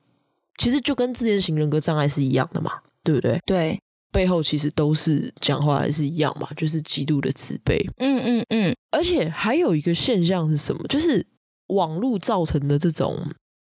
[0.58, 2.72] 其实就跟自恋型人格障碍是一样的嘛，
[3.02, 3.40] 对不对？
[3.46, 3.80] 对，
[4.12, 7.78] 背后其实都是讲话还是一样嘛，就是极度的自卑。
[7.96, 8.76] 嗯嗯嗯。
[8.90, 10.86] 而且还有一个现象是什么？
[10.88, 11.24] 就是
[11.68, 13.16] 网络造成的这种，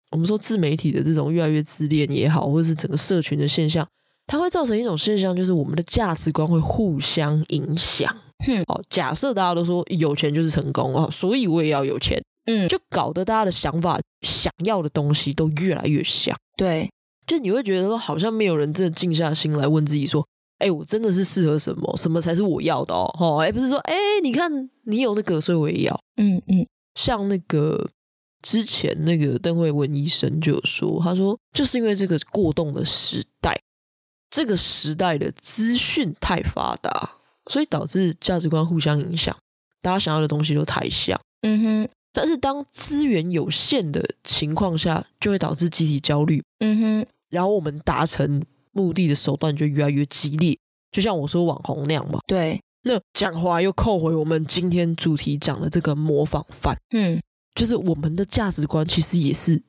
[0.10, 3.88] 我们说自媒体的这种越来越自恋也好，或者是整个社群的现象。
[4.30, 8.16] 它会造成一种现象，就是我们的价值观会互相影响。
[8.48, 12.24] 嗯，哦，假设大家都说有钱就是成功哦，所以我也要有钱。
[12.46, 16.36] 嗯，就搞得大家的想法、想要的东西都越来越像。
[16.56, 16.90] 对，
[17.28, 20.26] 就你会觉得说，好像没有人真的静下心来问自己说
[20.60, 21.96] ：“哎，我真的是适合什么？
[21.98, 26.00] 什么才是我要的？”哦，哦，哎，不是说，哎，你看你有那个，所以我也要。
[26.18, 26.66] 嗯嗯，
[26.96, 27.88] 像那个
[28.42, 33.60] 之前那个邓惠文医生就有说，他说就是因为这个过动的时代。
[34.30, 37.10] 这个时代的资讯太发达，
[37.48, 39.36] 所以导致价值观互相影响，
[39.82, 41.20] 大家想要的东西都太像。
[41.42, 41.90] 嗯哼。
[42.12, 46.44] 但是当资源有限的情况下，就会导致集体焦虑。
[46.60, 47.08] 嗯哼。
[47.30, 50.58] 然后我们达成目的的手段就越来越激烈，
[50.92, 52.20] 就像我说网红那样嘛。
[52.26, 52.60] 对。
[52.84, 56.76] 那讲话又扣回我们今天主题讲的这个模仿犯。
[56.92, 57.22] 嗯。
[57.56, 59.62] 就是我们的价值观其实也是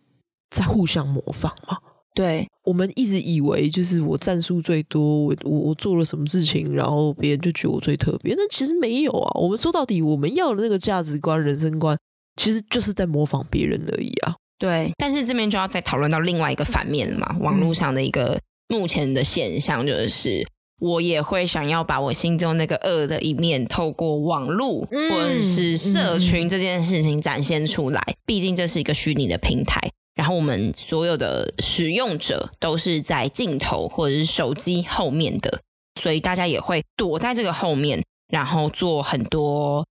[0.50, 1.78] 在互相模仿嘛。
[2.12, 8.34] 对，我们一直以为就是我战术最多，我我我做了什么事情，然后别人就觉得我最特别。
[8.36, 9.30] 那其实没有啊。
[9.40, 11.96] 我们说到底，我们要的那个价值观、人生观，
[12.36, 14.34] 其实就是在模仿别人而已啊。
[14.58, 17.36] 对，但是这边就要再讨论到另外一个反面了嘛。
[17.40, 20.44] 网络上的一个目前的现象，就是
[20.80, 28.02] 我也会想要把我心中那个恶的一面，透过网络或者是社群这件事情展现出来。
[28.26, 29.80] 毕竟这是一个虚拟的平台。
[30.20, 35.62] 然后我们所有的使用者都是在镜头或者是手机后面的，
[35.98, 39.86] 所以大家也会躲在这个后面，然后做很多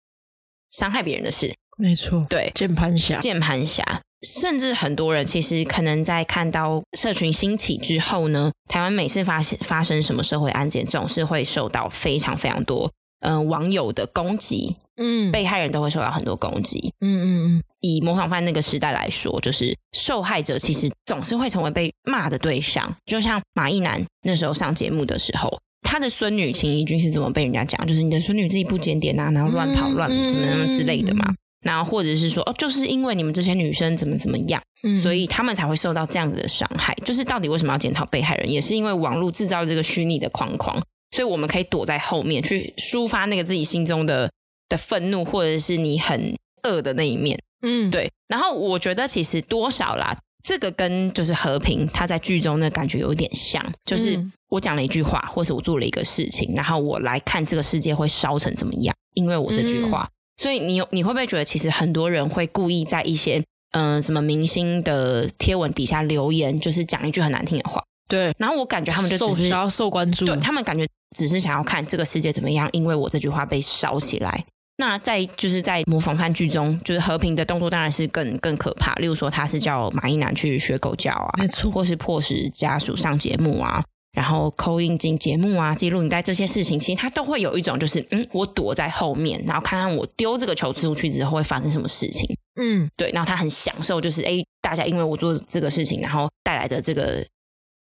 [0.69, 1.55] 伤害别人的事。
[1.79, 12.93] 没错，对，键盘侠，键盘侠，甚至很多人其实可能在看到社群兴起之后呢，台湾每次发现发生什么社会案件，总是会受到非常非常多。
[13.21, 17.63] 嗯、呃，网友的攻击，嗯，被害人都会受到很多攻击，嗯嗯嗯。
[17.81, 22.93] 以模仿犯那个时代来说，就是受害者其实总是会成为被骂的对象。
[23.07, 27.87] 就像马一男那时候上节目的时候，他的孙女秦怡君是怎么被人家讲？
[27.87, 31.35] 就是你的孙女自己不检点啊，然后乱跑乱怎么怎么之类的嘛。
[31.61, 34.63] 然后或者是说，哦，就是因为你们这些女生怎么怎么样，
[34.97, 36.95] 所以他们才会受到这样子的伤害。
[37.05, 40.81] 就是到底为什么要检讨被害人，也是因为网络制造这个虚拟的框框。
[41.11, 44.31] 所以我们可以躲在后面去抒发那个自己心中的
[44.69, 47.41] 的愤怒，或者是你很恶的那一面。
[47.63, 48.11] 嗯，对。
[48.29, 60.09] 然后我觉得其实多少啦，这个跟就是和平他在剧中的感觉有点像，就是我讲了一句话，或是我做了一个事情，然后我来看这个世界会烧成怎么样，因为我这句话。
[60.37, 63.43] 所以你你会不会觉得，其实很多人会故意在一些
[63.73, 67.83] 嗯、呃、什么明星的贴文底下留言，就是讲一句很难听的话。
[68.09, 68.33] 对。
[68.39, 70.87] 然后我感觉他们就只是想要受关注，对他们感觉。
[71.17, 74.45] 只是想要看这个世界怎么样，因为我这句话被烧起来。
[74.81, 78.95] 那在就是在模仿犯剧中，就是和平的动作当然是更更可怕。
[78.95, 83.83] 例如说，他是叫马一男去学狗叫啊，没错，或是迫使家属上节目啊，
[84.13, 92.37] 然后 call in 进节目啊，记录你带这些事情，其实他都会有一种就是，嗯，我躲在后面，然后看看我丢这个球出去之后会发生什么事情。
[92.61, 97.27] 嗯，对，然后他很享受，就是哎，大家因为我做这个事情，然后带来的这个。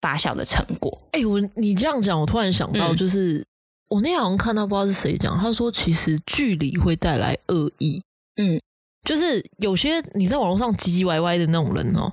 [0.07, 0.97] 发酵的成果。
[1.11, 3.45] 哎、欸，我你这样讲，我突然想到，就是、嗯、
[3.89, 8.01] 我那天好像看到，不知道是谁讲，他说其实距离会带来恶意。
[8.37, 8.61] 嗯，
[9.03, 12.13] 就是有些你在网络上唧唧歪歪的那种人哦，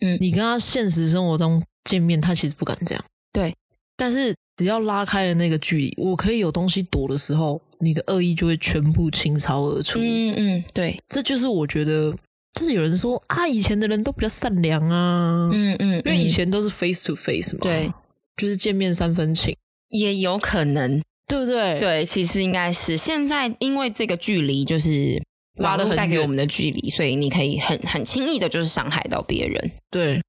[0.00, 3.04] 嗯，你跟他现实生活中见面，他其实不敢这样。
[3.32, 3.52] 对，
[3.96, 9.98] 但是只要拉开了那个距离，我可以有东西躲的时候，你的恶意就会全部倾巢而出。
[9.98, 12.14] 嗯嗯，对，这就是我觉得。
[12.54, 17.90] 就是有人说啊，以前的人都比较善良啊，嗯嗯，因为以前都是 face to face 嘛，对，
[18.36, 19.56] 就是见面三分情，
[19.88, 21.78] 也有可能，对不对？
[21.78, 25.22] 对，其实应该是现在因为这个距离，就是
[25.58, 29.70] 拉得很远，带给我们的距离，所以你可以很很轻易的，就是伤害到别人。
[29.90, 30.22] 对，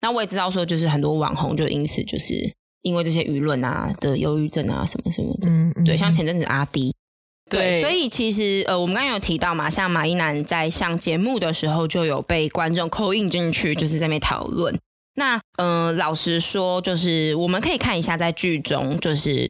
[0.00, 2.34] 那我也知道说，就是很多网红就因此就是
[2.80, 6.94] 因为这些舆论啊的忧郁症啊什么什么的，嗯，嗯对，像前阵子阿滴。
[7.48, 14.76] 对，所以其实呃，我们刚刚有提到嘛，像马一男在上节目的时候，就有被观众 call in 进去，就是在那边讨论。
[15.14, 19.48] 那呃，老实说，就是我们可以看一下在剧中就是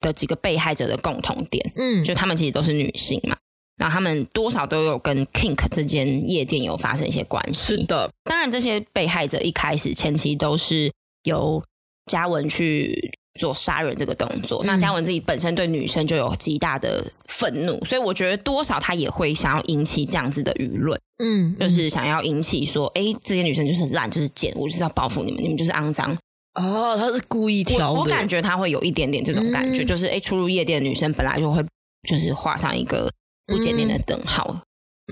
[0.00, 3.36] 的几个被害者的共同点，嗯，就他们其实都是女性嘛，
[3.78, 7.76] 那他们多少都有跟 Kink 这间夜店有发生一些关系。
[7.76, 10.92] 是的，当然这些被害者一开始前期都是
[11.24, 11.64] 由
[12.06, 14.62] 嘉文去做杀人这个动作。
[14.64, 26.16] 嗯、那嘉文自己本身对女生就有极大的愤怒，所以我觉得多少他也会想要引起这样子的舆论，嗯，就是想要引起说，哎、欸，这些女生就是烂，就是贱，我就是要报复你们，你们就是肮脏。
[26.54, 27.92] 哦，他是故意挑的。
[27.92, 31.64] 我，我感觉他会有一点点这种感觉，嗯、就是哎、欸，出入夜店的女生本来就会
[32.08, 33.10] 就是画上一个
[33.46, 34.60] 不检点的等号。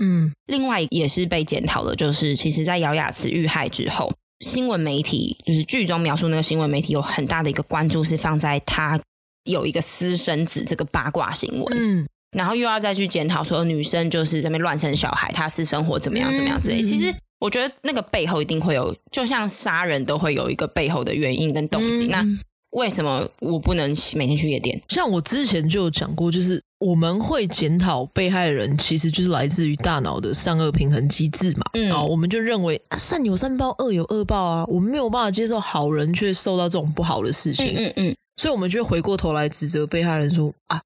[0.01, 4.11] 嗯，另外也是被检讨的，就是其实，在姚雅慈遇害之后。
[4.39, 8.99] 新闻媒体就是剧中描述那个新闻媒体有很大的一个关注是放在他
[9.45, 16.81] 有一个私生子这个八卦新闻，嗯，然后又要再去检讨说女生就是在那边乱生小孩，她私生活怎么样怎么样之类。
[16.81, 22.07] 其实我觉得那个背后一定会有，就像杀人都会有一个背后的原因跟动机。
[22.07, 22.23] 那
[22.71, 24.81] 为什么我不能每天去夜店？
[24.89, 26.61] 像我之前就有讲过，就是。
[26.79, 31.65] 我们会检讨被害人，其实就是来自于大脑的善恶平衡机制嘛。
[31.73, 34.63] 嗯，然后我们就认为啊，善有善报，恶有恶报啊。
[34.65, 37.73] 我们没有办法接受好人却受到这种不好的事情。
[37.75, 40.81] 嗯嗯，所以我们就会回过头来指责被害人说啊，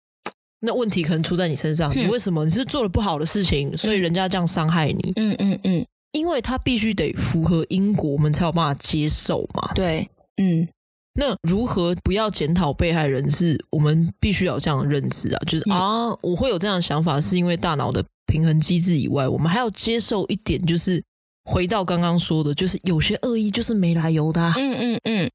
[0.61, 1.93] 那问题可能出在你身上。
[1.93, 2.43] 嗯、你为什么？
[2.43, 5.13] 你是做了不好的事情，所以人家这样伤害你。
[5.17, 9.71] 嗯嗯嗯，因为他必须得符合因果，我们才有办法接受嘛。
[9.75, 10.67] 对，嗯。
[11.15, 13.29] 那如何不要检讨被害人？
[13.29, 21.03] 是我们必须有这样的认知啊，就是、嗯、啊，我会有这样的想法，是因为大脑的平衡机制以外，我们还要接受一点，就是
[21.45, 24.53] 回到刚刚说的，就是有些恶意就是没来由的、啊。
[24.57, 25.31] 嗯嗯嗯，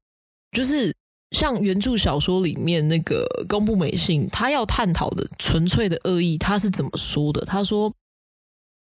[0.51, 0.93] 就是
[1.31, 7.45] 像原著小说里面那个宫部美幸，他要探讨的纯粹的恶意，他是怎么说的？
[7.45, 7.93] 他说，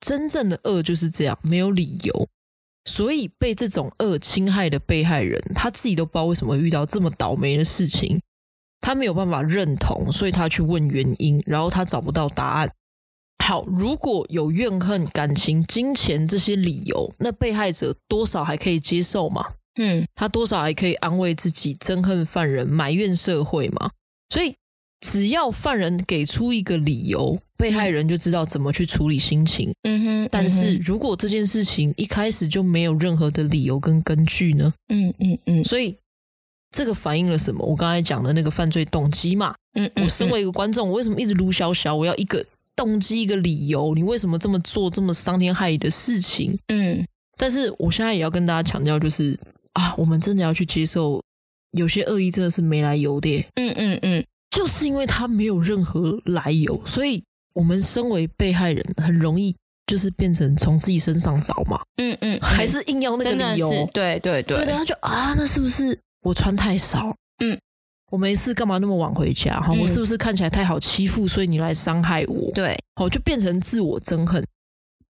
[0.00, 2.28] 真正的恶就是这样，没有理由。
[2.88, 8.18] 所以被这种恶侵害的被害人，他自己都不知道为什么会遇到这么倒霉的事情，
[8.80, 12.72] 他没有办法认同，所以他去问原因，然后他找不到答案。
[13.44, 19.44] 好，如果有怨恨、感情、金钱这些理由，那被害者多少还可以接受嘛？
[19.78, 23.90] 嗯，他多少还可以安慰自己，憎恨犯人，埋怨社会嘛？
[24.30, 24.56] 所以。
[25.00, 29.72] 只要犯人给出一个理由，被害人就知道怎么去处理心情。
[29.84, 30.28] 嗯哼。
[30.30, 34.72] 但是如果这件事情一开始就没有任何的理由跟根据呢？
[34.88, 35.64] 嗯嗯嗯。
[35.64, 35.96] 所以
[36.70, 37.64] 这个反映了什么？
[37.64, 39.54] 我刚才讲的那个犯罪动机嘛。
[39.74, 39.90] 嗯。
[39.96, 41.94] 我身为一个观众，我为什么一直撸小小？
[41.94, 42.44] 我要一个
[42.74, 43.94] 动机，一个理由。
[43.94, 46.58] 你为什么这么做这么伤天害理的事情？
[46.68, 47.06] 嗯。
[47.36, 49.38] 但是我现在也要跟大家强调，就是
[49.74, 51.22] 啊，我们真的要去接受，
[51.70, 53.46] 有些恶意真的是没来由的。
[53.54, 54.24] 嗯嗯嗯。
[54.50, 57.22] 就是因为他没有任何来由，所以
[57.54, 59.54] 我们身为被害人，很容易
[59.86, 61.80] 就是变成从自己身上找嘛。
[61.96, 63.70] 嗯嗯，还是硬要那个理由。
[63.92, 67.14] 对对对，对，他就啊，那是不是我穿太少？
[67.40, 67.58] 嗯，
[68.10, 69.60] 我没事，干嘛那么晚回家？
[69.60, 72.50] 哈、嗯，我是不是看起来太好欺负，所以你来伤害我？
[72.52, 74.44] 对，哦，就变成自我憎恨。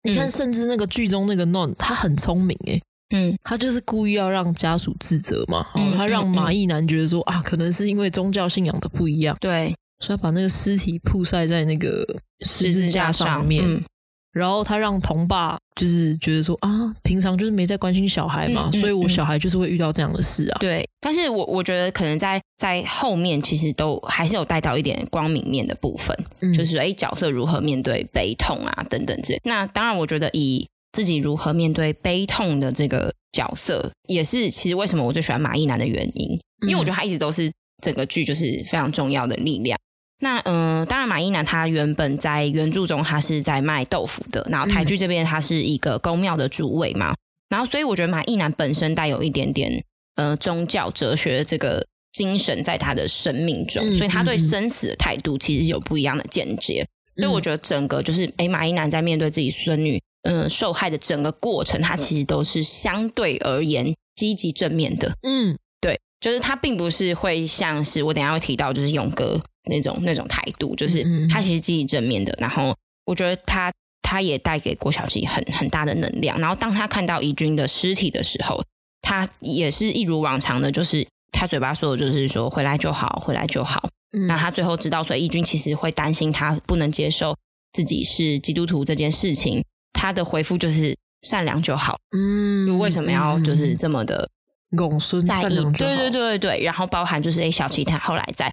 [0.03, 2.81] 你看，甚至那个剧中那个 Non，他很聪明诶。
[3.11, 12.05] 嗯，他就是故意要让家属自责嘛，嗯、他让马义男觉得说、嗯嗯、啊，可能是因为宗教信仰的不一样，对，所以他把那个尸体曝晒在那个
[12.41, 13.83] 十字架上面，嗯、
[14.31, 20.57] 然后他让童爸就是觉得说啊，平常就是没在关心小孩嘛，所以我小孩就是会遇到这样的事啊。
[20.59, 29.41] 对，但是我我觉得可能在在后面其实都还是有带到一点光明面的部分，嗯、就是说哎，角色如何面对悲痛啊等等之类。
[29.45, 37.51] 那当然，我觉得以自己如何面对悲痛的这个角色，也是其实为什么我最喜欢马一男的原因，因为我觉得他一直都是
[37.83, 39.77] 整个剧就是非常重要的力量。
[40.21, 47.15] 那嗯、呃，当然马一男他原本在原著中他是在卖豆腐的，然后台剧这边他是一个宫庙的主位嘛，
[47.49, 49.83] 然后所以我觉得马一男本身带有一点点
[50.15, 56.85] 呃宗教哲学的这个精神在他的生命中，所以他对生死的态度其实有不一样的见解。
[57.15, 60.01] 所以我觉得整个就是，哎，马一男在面对自己孙女。
[60.23, 65.15] 嗯，受害的整个过程，他其实都是相对而言积极正面的。
[65.23, 72.35] 嗯，对，就是他并不是会像是我等下会提到，就是勇哥那种那种态度，就是他其实积极正面的。
[72.37, 76.37] 然后我觉得他他也带给郭小琪很很大的能量。
[76.37, 78.61] 然后当他看到怡君的尸体的时候，
[79.01, 83.87] 他也是一如往常的，就是他嘴巴说的就是说回来就好，回来就好。
[84.11, 87.37] 嗯，那他最后知道所以怡君其实会担心他不能接受
[87.71, 89.63] 自己是基督徒这件事情。
[89.99, 94.29] 他的回复就是善良就好，嗯，为什么要就是这么的
[94.77, 95.61] 拱孙在意？
[95.73, 98.49] 对对对对，然后包含就是哎，小琪他后来在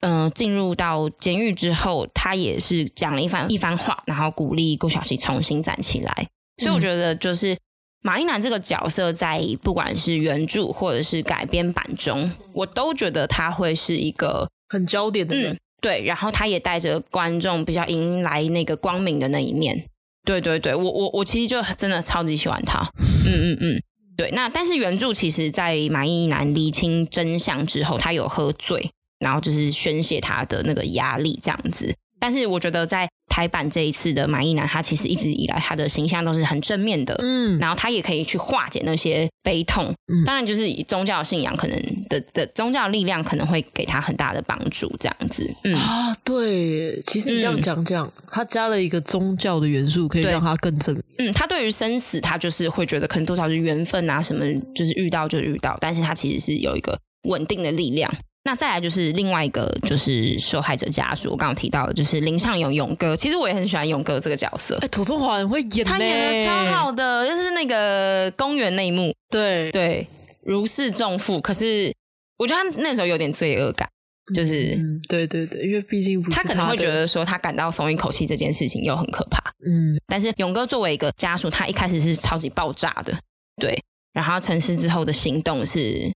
[0.00, 6.26] 嗯、呃、进入到监狱之后，他也是讲了一番一番话，然后鼓励顾小琪重新站起来。
[6.60, 7.56] 所以我觉得就是
[8.02, 19.86] 马义男这个角色，在不管是原著或者是改编版中，我都觉得他会是一个很焦点的人，嗯，对，然后他也带着观众比较迎来那个光明的那一面。
[20.28, 22.80] 对对对，我我我其实就真的超级喜欢他，
[23.26, 23.82] 嗯嗯嗯，
[24.14, 24.30] 对。
[24.32, 31.94] 那但是原著其实，在马义男厘清真相之后，他有喝醉，然后就是宣泄他的那个压力这样子。
[32.20, 33.08] 但是我觉得在
[33.38, 45.72] 台版这一次的马义男，他其实一直以来他的形象都是很正面的，嗯，然后他也可以去化解那些悲痛，嗯，当然就是以宗教信仰可能的的宗教力量可能会给他很大的帮助，这样子，嗯。
[45.76, 50.92] 啊，对，其实你这样讲讲，嗯，他加了一个宗教的元素，可以让他更正。
[50.92, 58.12] 面，嗯，他对于生死，他就是会觉得可能多少是缘分啊，什么就是遇到就遇到，但是他其实是有一个稳定的力量。
[58.48, 61.30] 那再来就是另外一个，就是受害者家属。
[61.30, 63.14] 我刚刚提到的，就是林尚勇勇哥。
[63.14, 64.78] 其实我也很喜欢勇哥这个角色。
[64.80, 69.14] 哎，庹宗华很会演，他演的超好的，就是那个公园那一幕。
[69.28, 70.08] 对对，
[70.46, 71.38] 如释重负。
[71.38, 71.94] 可是
[72.38, 73.86] 我觉得他那时候有点罪恶感，
[74.34, 79.38] 就是、嗯、对对对，因为毕竟不是他，他可能会觉得说他感到松一口气这件事情又很可怕。
[79.68, 83.12] 嗯，但是勇哥作为一个家属，他一开始是超级爆炸的。
[83.60, 83.78] 对，
[84.14, 86.10] 然后沉思之后的行动是，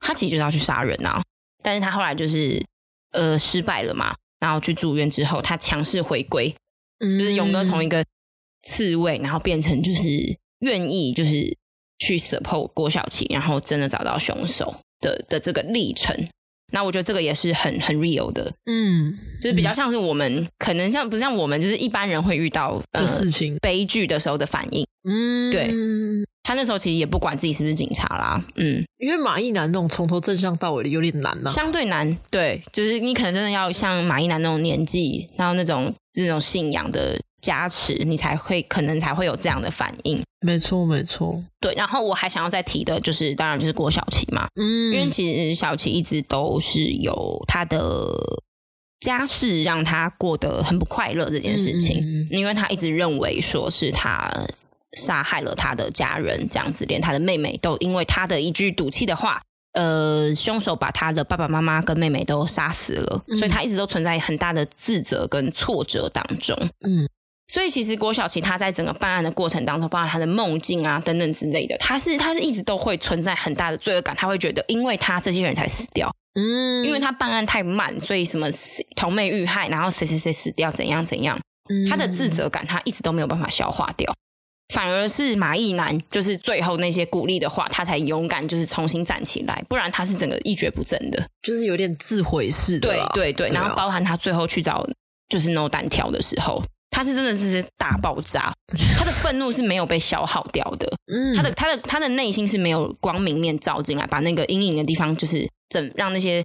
[0.00, 1.22] 他其实就是要去杀人啊。
[1.64, 2.62] 但是他后来就是
[3.12, 6.54] 呃失败了嘛，然后去住院之后，他强势回归，
[7.00, 8.04] 嗯，就是勇哥从一个
[8.62, 10.08] 刺猬，然后变成就是
[10.58, 11.56] 愿意就是
[11.98, 16.14] 去 support 郭晓琪，然后真的找到凶手的的这个历程。
[16.74, 25.72] 那我觉得这个也是很很 real 的，嗯，就是比较像是我们、嗯、可能像不像我们就是一般人会遇到的事情、呃、悲剧的时候的反应，嗯，对。
[26.46, 40.22] 他那时候其实也不管自己是不是警察啦，嗯，因为马一男那种从头正向到尾的有点难嘛，相对难，对，就是你可能真的要像马一男那种年纪，然后那种这种信仰的加持，你才会可能才会有这样的反应。
[40.40, 41.74] 没错，没错，对。
[41.74, 48.10] 然后我还想要再提的就是，当然就是郭小琪嘛，嗯，因为其实小琪一直都是有他的
[49.00, 54.30] 家世让他过得很不快乐这件事情，嗯，因为他一直认为说是他。
[54.96, 59.42] 杀害了他的家人，这样子，连他的妹妹都因为他的一句赌气的话，
[59.72, 66.56] 呃，凶手把他的爸爸妈妈跟妹妹都杀死了，嗯，所以他一直都存在很大的自责跟挫折当中。
[66.86, 67.08] 嗯，
[67.48, 78.48] 所以其实郭晓琪他在整个办案的过程当中，包括他的梦境啊等等之类的，他是他是一直都会存在很大的罪恶感，他会觉得因为他这些人才死掉，嗯，因为他办案太慢，所以什么
[78.96, 81.38] 同妹遇害，然后谁谁谁死掉，怎样怎样，
[81.88, 84.12] 他的自责感他一直都没有办法消化掉。
[84.72, 89.62] 反而是马义男，就是最后那些鼓励的话，他才勇敢，就是重新站起来。
[89.68, 92.88] 不然他是整个一蹶不振的，就是有点自毁式的。
[92.88, 94.84] 对对对，然后包含他最后去找
[95.28, 98.52] 就是 No 单挑的时候，他是真的是大爆炸，
[98.96, 100.88] 他的愤怒是没有被消耗掉的。
[101.12, 106.44] 嗯，他的他的他的内心是没有光明面照进来，把那个阴影的地方就是蒸，让那些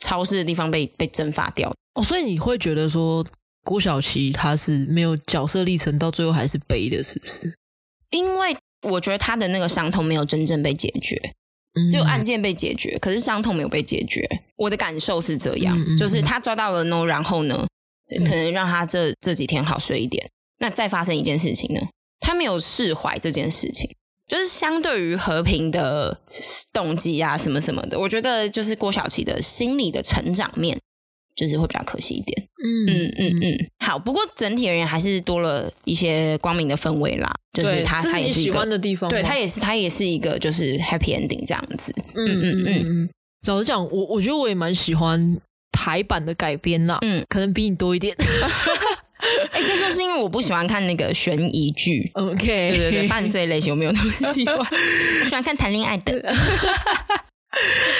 [0.00, 1.72] 超市的地方被被蒸发掉。
[1.94, 3.24] 哦，所以你会觉得说
[3.64, 7.52] 郭晓琪他是没有角色历程，到最后还是悲的，是不是？
[8.10, 8.56] 因为
[8.88, 11.20] 我觉得他的那个伤痛没有真正被解决，
[11.90, 14.26] 只有案件被解决，可是伤痛没有被解决。
[14.56, 17.66] 我的感受是这样，就是他抓到了 No，然后呢，
[18.18, 20.28] 可能让他这这几天好睡一点。
[20.58, 21.80] 那再发生一件事情呢，
[22.20, 23.90] 他没有释怀这件事情，
[24.26, 26.20] 就是相对于和平的
[26.72, 30.78] 动机啊什么什么的，我觉得就是郭晓琪的心理的成长面。
[31.36, 37.32] 就是会比较可惜一点，嗯嗯嗯嗯，好，不过整体而言还是多了一些光明的氛围啦。
[37.52, 41.94] 就是他，他也是喜欢的地方，对他也是，他也是一个就是 happy ending 这样子。
[42.14, 43.10] 嗯嗯嗯嗯。
[43.46, 45.40] 老实讲，我我觉得我也蛮喜欢
[45.72, 48.16] 台版的改编啦，嗯，可能比你多一点。
[49.52, 54.64] 哎，先说是因为我不喜欢看那个悬疑剧，OK，对对对，犯罪类型我没有那么喜欢， 我
[55.24, 56.12] 喜欢看谈恋爱的。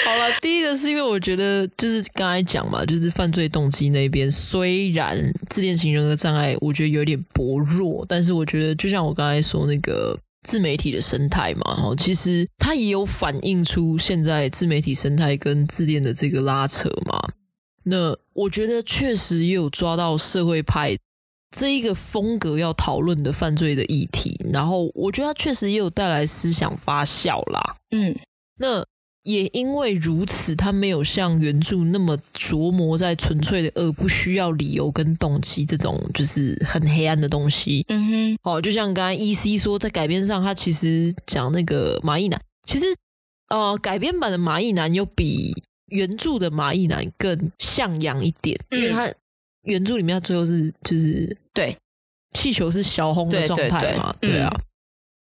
[0.04, 5.18] 好了，第一个是因为我觉得就是刚才讲嘛，就是犯罪动机那边，虽然
[5.50, 10.16] 自恋型人格障碍，我觉得有点薄弱，但是我觉得就像我刚才说那个
[10.46, 17.18] 自媒体的生态嘛，哈，其实它也有反映出现在自媒体生态跟自恋的这个拉扯嘛。
[17.88, 20.96] 那我觉得确实也有抓到社会派
[21.50, 27.76] 这一个风格要讨论的犯罪的议题，然后我觉得它确实也有带来思想发酵啦。
[27.90, 28.16] 嗯，
[28.58, 28.84] 那。
[29.24, 37.84] 也因为如此，它没有像原著那么琢磨在纯粹的恶，不需要理由跟动机这种就是很黑暗的东西。
[37.88, 42.86] 嗯哼，哦，就像刚才 EC 说，在改编上，他其实讲那个马义男，其实
[43.50, 45.52] 呃，改编版的马义男又比
[45.88, 49.10] 原著的马义男更向阳一点，因为他
[49.62, 51.76] 原著里面他最后是就是对。
[52.34, 54.38] 气球是小轰的状态嘛，对。
[54.38, 54.52] 啊。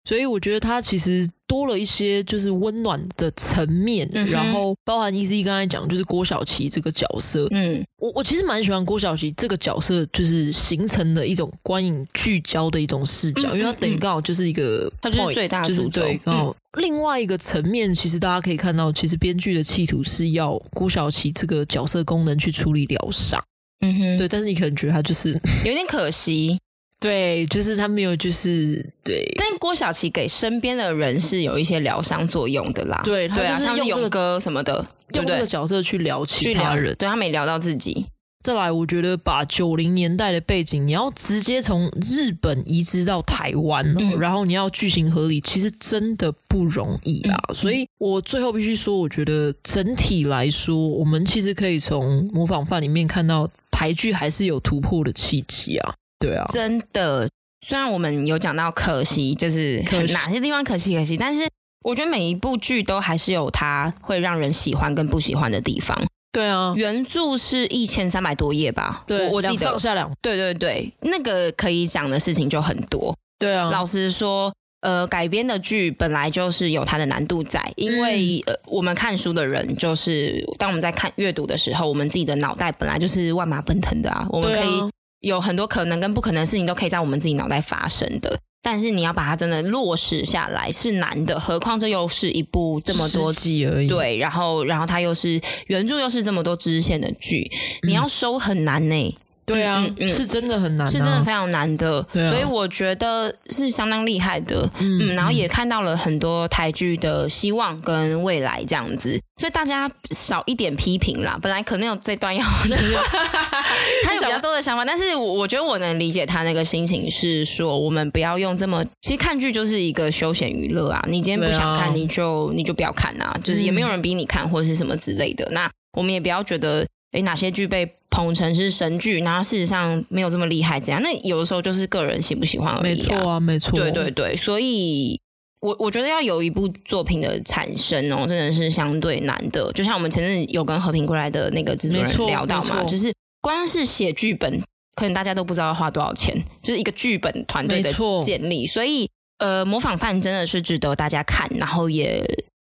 [0.06, 23.43] 所以我觉得他其实多了一些就是温暖的层面，嗯、然后包含 EZ 刚才讲就是郭晓琪这个角色，嗯，我我其实蛮喜欢郭晓琪这个角色，就是形成的一种观影聚焦的一种视角，嗯、因为他等于刚好就是一个，他就是最大就是对刚好另外一个层面，其实大家可以看到，其实编剧的企图是要郭晓琪这个角色功能去处理疗伤，
[23.82, 25.32] 嗯哼，对，但是你可能觉得他就是
[25.66, 26.60] 有点可惜。
[27.06, 29.24] 对，就是他没有，就是对。
[29.38, 32.99] 但郭晓琪给身边的人是有一些疗伤作用的啦。
[33.06, 34.84] 对，对啊，像是勇哥什么的，
[35.14, 38.08] 用这个角色去疗其他人，对他没疗到自己。
[38.43, 47.39] 再来，我觉得把九零年代的背景，你要直接从日本移植到台湾，嗯、然后你要剧情合理，其实真的不容易啊。
[47.49, 55.93] 嗯、所以我最后必须说，我觉得整体来说，我们其实可以从模仿犯里面看到台剧还是有突破的契机啊。
[56.20, 57.30] 对啊，真的。
[57.68, 59.82] 虽然我们有讲到可惜，就是
[60.13, 61.47] 哪些地方可惜可惜，但是
[61.84, 65.99] 我觉得每一部剧都还是有它会让人喜欢跟不喜欢的地方。
[66.32, 69.03] 对啊，原著是一千三百多页吧？
[69.07, 70.11] 对，我，我记得上下两。
[70.22, 73.18] 对对对，那个可以讲的事情就很多。
[73.39, 84.84] 对啊，老实说，呃，改编的剧本来就是有它的难度在，因为、嗯、呃，我们看书的人就是当我们在看阅读的时候，我们自己的脑袋本来就是万马奔腾的啊，我们可以。
[85.26, 93.88] 有很多可能跟不可能的事情都可以在我们自己脑袋发生的，但是你要把它真的落实下来是难的，何况这又是一部这么多集而已。
[93.88, 97.50] 对，然后然后它又是原著又是这么多支线的剧，
[97.82, 99.18] 嗯、你要收很难呢、欸。
[99.46, 104.68] 对啊，嗯嗯、是真的很难、啊，是真的非常难的，啊、所以我觉得是相当厉害的。
[104.80, 111.38] 嗯，嗯，然后也看到了很多台剧的希望跟未来这样子，所以大家少一点批评啦。
[111.41, 112.93] 本来可能有这段要，就 是
[114.04, 121.06] 他有比较多的想法，但是我我觉得我能理解他那个心情，是说我们不要用这么，其实看剧就是一个休闲娱乐啊。
[121.08, 125.48] 你今天不想看，你就你就不要看啊，就是也没有人逼你看或者是什么之类的。
[125.52, 126.84] 那我们也不要觉得。
[127.16, 131.01] 诶，哪些剧被捧成是神剧，然后事实上没有这么厉害，怎样？
[131.01, 133.16] 那有的时候就是个人喜不喜欢而已啊。
[133.18, 133.80] 没错啊，没错。
[133.80, 135.18] 对对对，所以
[135.61, 139.72] 我我觉得要有一部作品的产生哦，真的是相对难的。
[139.72, 144.61] 就像我们前阵有跟和平归来的那个制作人聊到嘛，就是光是写剧本，
[144.95, 147.93] 可能大家都不知道要花多少钱，就是一个剧本团队的
[148.26, 148.66] 建立。
[148.66, 152.24] 所以呃，模仿犯真的是值得大家看，然后也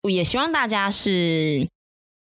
[0.09, 1.66] 也希望大家是。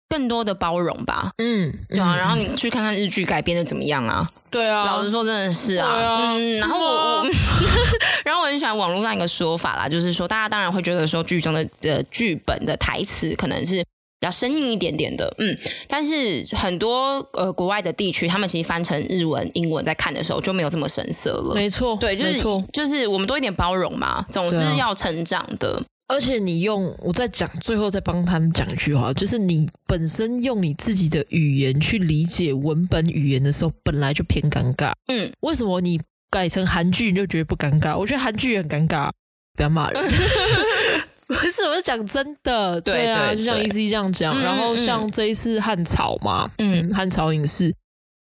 [0.09, 4.29] 更多的包容吧，嗯，对啊，然后你去看看日剧改编的怎么样啊？
[4.49, 6.33] 对啊，老实说，真的是啊，啊。
[6.33, 7.23] 嗯，然后我，我
[8.23, 13.75] 然后我很喜欢网络上一个说法啦，就是说大家当然会觉得说剧中的的剧本的台词可能是
[14.19, 15.55] 比较生硬一点点的，嗯，
[15.87, 22.41] 但是很多呃国外的地区，他们其实翻成日文、英文在看的时候就没有这么生涩了，没错，对，就是
[22.71, 25.83] 就是我们多一点包容嘛，总是要成长的。
[26.07, 34.93] 而且你用我在讲，最后再帮他们讲一句话，就是你本身用你自己的语言去理解文本语言的时候，本来就偏尴尬。
[35.07, 35.99] 嗯，为什么你
[36.29, 37.97] 改成韩剧你就觉得不尴尬？
[37.97, 39.09] 我觉得韩剧也很尴尬，
[39.55, 40.01] 不要骂人。
[41.27, 44.41] 不是，我是讲真的，对啊，就像 E C 这样讲。
[44.41, 47.75] 然后像这一次汉朝嘛，嗯，汉朝影视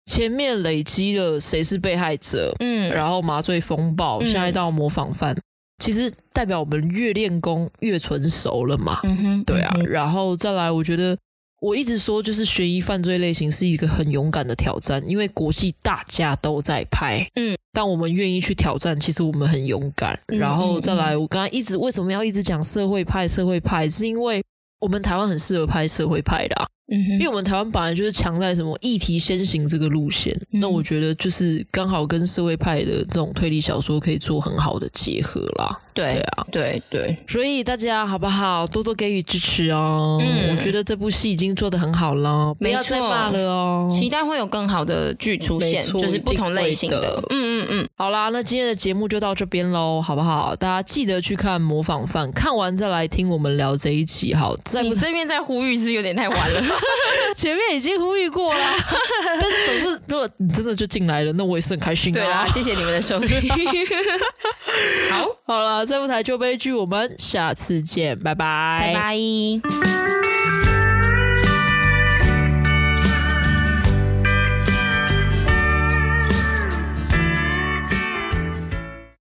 [0.05, 5.35] 前面累积了谁是被害者，嗯，然后麻醉风暴，现在到模仿犯。
[5.81, 11.17] 其实代表我们越练功越纯熟了嘛，嗯哼，对啊，嗯，然后再来，我觉得
[11.59, 20.17] 我一直说，就是悬疑犯罪类型是一个很勇敢的挑战，因为国际大家都在拍，嗯，但我们愿意去挑战，其实我们很勇敢。
[20.27, 23.27] 然后再来，我刚刚一直为什么要一直讲社会派？
[23.27, 24.43] 社会派是因为
[24.79, 26.67] 我们台湾很适合拍社会派的啊。
[26.91, 35.79] 嗯，因为我们台湾本来就是强在什么议题先行这个路线，嗯、那我觉得就是刚好跟社会派的这种推理小说可以做很好的结合啦。
[35.93, 40.17] 对，对啊，对对，所以大家好不好，多多给予支持哦。
[40.21, 43.89] 嗯，我觉得这部戏已经做得很好了，不要再骂了哦。
[43.91, 47.01] 期待会有更好的剧出现，就是不同类型的。
[47.01, 50.55] 的嗯嗯嗯，好啦，那今天的节目就到这边喽，好不好？
[50.55, 54.33] 大家记得去看《模仿犯》，看完再来听我们聊这一集。
[54.33, 56.61] 好，在你这边在呼吁是有点太晚了。
[57.35, 58.59] 前面已经呼吁过了，
[59.39, 62.21] 但是总是，如果你真的就进来了，那我也是很开心的。
[62.21, 63.39] 对啦，谢谢你们的收听。
[65.11, 70.30] 好，好了，这部台就悲剧，我们下次见，拜拜，拜拜。